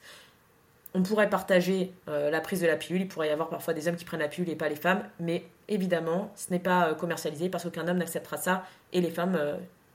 On 0.94 1.02
pourrait 1.02 1.30
partager 1.30 1.92
euh, 2.08 2.30
la 2.30 2.40
prise 2.40 2.62
de 2.62 2.68
la 2.68 2.76
pilule. 2.76 3.02
Il 3.02 3.08
pourrait 3.08 3.30
y 3.30 3.32
avoir 3.32 3.50
parfois 3.50 3.74
des 3.74 3.88
hommes 3.88 3.96
qui 3.96 4.06
prennent 4.06 4.20
la 4.20 4.28
pilule 4.28 4.50
et 4.50 4.56
pas 4.56 4.70
les 4.70 4.76
femmes. 4.76 5.04
Mais 5.20 5.44
évidemment, 5.68 6.32
ce 6.36 6.52
n'est 6.52 6.60
pas 6.60 6.90
euh, 6.90 6.94
commercialisé 6.94 7.50
parce 7.50 7.64
qu'aucun 7.64 7.88
homme 7.88 7.98
n'acceptera 7.98 8.38
ça. 8.38 8.64
Et 8.92 9.02
les 9.02 9.10
femmes 9.10 9.40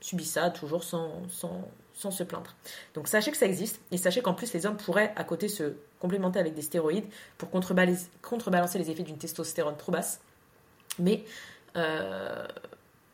subissent 0.01 0.33
ça 0.33 0.49
toujours 0.49 0.83
sans, 0.83 1.09
sans, 1.29 1.61
se 1.99 2.23
plaindre. 2.23 2.55
Donc 2.93 3.07
sachez 3.07 3.31
que 3.31 3.37
ça 3.37 3.45
existe. 3.45 3.81
Et 3.91 3.97
sachez 3.97 4.21
qu'en 4.21 4.33
plus, 4.33 4.53
les 4.53 4.65
hommes 4.65 4.77
pourraient 4.77 5.13
à 5.15 5.23
côté 5.23 5.47
se 5.47 5.73
complémenter 5.99 6.39
avec 6.39 6.55
des 6.55 6.61
stéroïdes 6.61 7.05
pour 7.37 7.49
contrebalancer, 7.49 8.79
les 8.79 8.89
effets 8.89 9.03
d'une 9.03 9.17
testostérone 9.17 9.77
trop 9.77 9.91
basse. 9.91 10.21
Mais 10.97 11.23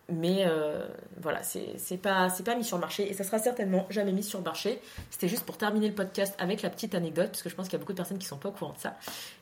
mais 0.07 0.43
euh, 0.45 0.85
voilà, 1.19 1.41
c'est 1.41 1.97
pas, 1.97 2.29
pas 2.45 2.55
mis 2.55 2.63
sur 2.63 2.77
le 2.77 2.81
marché 2.81 3.09
et 3.09 3.13
ça 3.13 3.23
sera 3.23 3.39
certainement 3.39 3.87
jamais 3.89 4.11
mis 4.11 4.23
sur 4.23 4.37
le 4.37 4.45
marché. 4.45 4.79
C'était 5.09 5.27
juste 5.27 5.45
pour 5.45 5.57
terminer 5.57 5.87
le 5.87 5.95
podcast 5.95 6.35
avec 6.37 6.61
la 6.61 6.69
petite 6.69 6.93
anecdote, 6.93 7.29
parce 7.29 7.41
que 7.41 7.49
je 7.49 7.55
pense 7.55 7.67
qu'il 7.67 7.73
y 7.73 7.77
a 7.77 7.79
beaucoup 7.79 7.93
de 7.93 7.97
personnes 7.97 8.19
qui 8.19 8.27
sont 8.27 8.37
pas 8.37 8.49
au 8.49 8.51
courant 8.51 8.73
de 8.73 8.79
ça. 8.79 8.97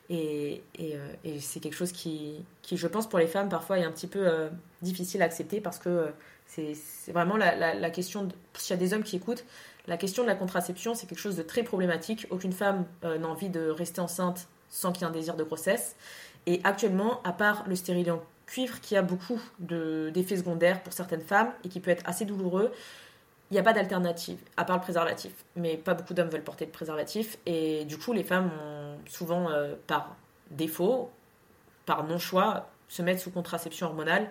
Et, 0.08 0.62
et, 0.78 0.96
euh, 0.96 1.38
c'est 1.40 1.60
quelque 1.60 1.76
chose 1.76 1.92
qui, 1.92 2.36
qui, 2.62 2.78
je 2.78 2.86
pense, 2.86 3.08
pour 3.08 3.18
les 3.18 3.26
femmes, 3.26 3.50
parfois 3.50 3.78
est 3.78 3.84
un 3.84 3.92
petit 3.92 4.06
peu 4.06 4.26
euh, 4.26 4.48
difficile 4.80 5.20
à 5.20 5.26
accepter 5.26 5.60
parce 5.60 5.78
que 5.78 6.12
c'est 6.46 7.12
vraiment 7.12 7.36
la, 7.36 7.90
question, 7.90 8.28
s'il 8.54 8.74
y 8.74 8.78
a 8.78 8.80
des 8.80 8.94
hommes 8.94 9.02
qui 9.02 9.16
écoutent, 9.16 9.44
la 9.86 9.96
question 9.96 10.22
de 10.22 10.28
la 10.28 10.34
contraception, 10.34 10.94
c'est 10.94 11.06
quelque 11.06 11.18
chose 11.18 11.36
de 11.36 11.42
très 11.42 11.62
problématique. 11.62 12.26
Aucune 12.30 12.52
femme 12.52 12.86
n'a 13.02 13.26
envie 13.26 13.48
de 13.48 13.68
rester 13.68 14.00
enceinte 14.00 14.46
sans 14.70 14.92
qu'il 14.92 15.02
y 15.02 15.04
ait 15.04 15.08
un 15.08 15.12
désir 15.12 15.36
de 15.36 15.44
grossesse. 15.44 15.96
Et 16.46 16.60
actuellement, 16.64 17.20
à 17.24 17.32
part 17.32 17.64
le 17.66 17.76
stérilet 17.76 18.12
cuivre 18.46 18.80
qui 18.80 18.96
a 18.96 19.02
beaucoup 19.02 19.40
d'effets 19.58 20.36
secondaires 20.36 20.82
pour 20.82 20.92
certaines 20.92 21.22
femmes 21.22 21.52
et 21.64 21.68
qui 21.68 21.80
peut 21.80 21.90
être 21.90 22.02
assez 22.06 22.24
douloureux. 22.24 22.72
Il 23.50 23.54
n'y 23.54 23.60
a 23.60 23.62
pas 23.62 23.72
d'alternative, 23.72 24.38
à 24.56 24.64
part 24.64 24.76
le 24.76 24.82
préservatif. 24.82 25.32
Mais 25.56 25.76
pas 25.76 25.94
beaucoup 25.94 26.14
d'hommes 26.14 26.28
veulent 26.28 26.42
porter 26.42 26.66
de 26.66 26.70
préservatif. 26.70 27.38
Et 27.46 27.84
du 27.84 27.98
coup, 27.98 28.12
les 28.12 28.24
femmes 28.24 28.50
ont 28.62 28.96
souvent, 29.06 29.50
euh, 29.50 29.74
par 29.86 30.16
défaut, 30.50 31.10
par 31.86 32.04
non-choix, 32.04 32.70
se 32.88 33.02
mettre 33.02 33.20
sous 33.20 33.30
contraception 33.30 33.86
hormonale 33.88 34.28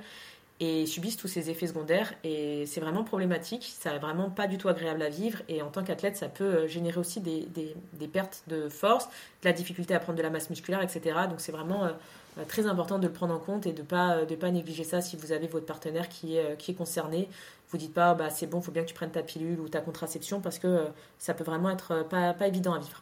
et 0.64 0.86
subissent 0.86 1.18
tous 1.18 1.28
ces 1.28 1.50
effets 1.50 1.68
secondaires. 1.68 2.14
Et 2.24 2.66
c'est 2.66 2.80
vraiment 2.80 3.04
problématique, 3.04 3.74
ça 3.78 3.92
n'est 3.92 4.00
vraiment 4.00 4.30
pas 4.30 4.48
du 4.48 4.58
tout 4.58 4.70
agréable 4.70 5.02
à 5.02 5.10
vivre. 5.10 5.42
Et 5.50 5.62
en 5.62 5.70
tant 5.70 5.84
qu'athlète, 5.84 6.16
ça 6.16 6.30
peut 6.30 6.44
euh, 6.44 6.68
générer 6.68 6.98
aussi 7.00 7.20
des, 7.20 7.48
des, 7.94 8.08
pertes 8.08 8.44
de 8.48 8.70
force, 8.70 9.06
de 9.42 9.50
la 9.50 9.54
difficulté 9.54 9.94
à 9.94 10.00
prendre 10.00 10.18
de 10.18 10.24
la 10.24 10.30
masse 10.30 10.50
musculaire, 10.50 10.82
etc. 10.82 11.02
Donc 11.30 11.42
c'est 11.42 11.52
vraiment 11.52 11.84
euh, 11.84 11.90
euh, 12.38 12.46
très 12.48 12.66
important 12.68 12.98
de 12.98 13.08
le 13.08 13.14
prendre 13.14 13.34
en 13.34 13.40
compte 13.40 13.66
et 13.66 13.74
de 13.74 13.82
ne 13.82 13.88
pas, 13.88 14.26
de 14.26 14.36
pas 14.36 14.52
négliger 14.52 14.84
ça 14.84 15.02
si 15.02 15.18
vous 15.18 15.32
avez 15.32 15.48
votre 15.48 15.66
partenaire 15.66 16.08
qui 16.08 16.38
est, 16.38 16.58
qui 16.58 16.72
est 16.72 16.76
concerné. 16.76 17.28
Vous 17.70 17.78
dites 17.78 17.94
pas, 17.94 18.14
bah, 18.14 18.30
c'est 18.30 18.48
bon, 18.48 18.60
il 18.60 18.64
faut 18.64 18.72
bien 18.72 18.84
que 18.84 18.90
tu 18.90 18.94
prennes 18.94 19.12
ta 19.12 19.24
pilule 19.24 19.60
ou 19.60 19.68
ta 19.68 19.82
contraception 19.82 20.40
parce 20.40 20.60
que 20.60 20.86
ça 21.18 21.34
peut 21.34 21.44
vraiment 21.44 21.72
être 21.72 22.08
pas, 22.08 22.34
pas 22.34 22.48
évident 22.48 22.74
à 22.74 22.80
vivre. 22.80 23.02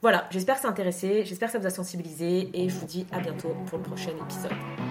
Voilà, 0.00 0.26
j'espère 0.30 0.56
que 0.56 0.62
ça 0.62 0.68
a 0.68 0.70
intéressé, 0.70 1.24
j'espère 1.24 1.48
que 1.48 1.52
ça 1.52 1.58
vous 1.58 1.66
a 1.66 1.70
sensibilisé 1.70 2.50
et 2.54 2.68
je 2.68 2.74
vous 2.76 2.86
dis 2.86 3.06
à 3.12 3.20
bientôt 3.20 3.54
pour 3.66 3.78
le 3.78 3.84
prochain 3.84 4.12
épisode. 4.22 4.87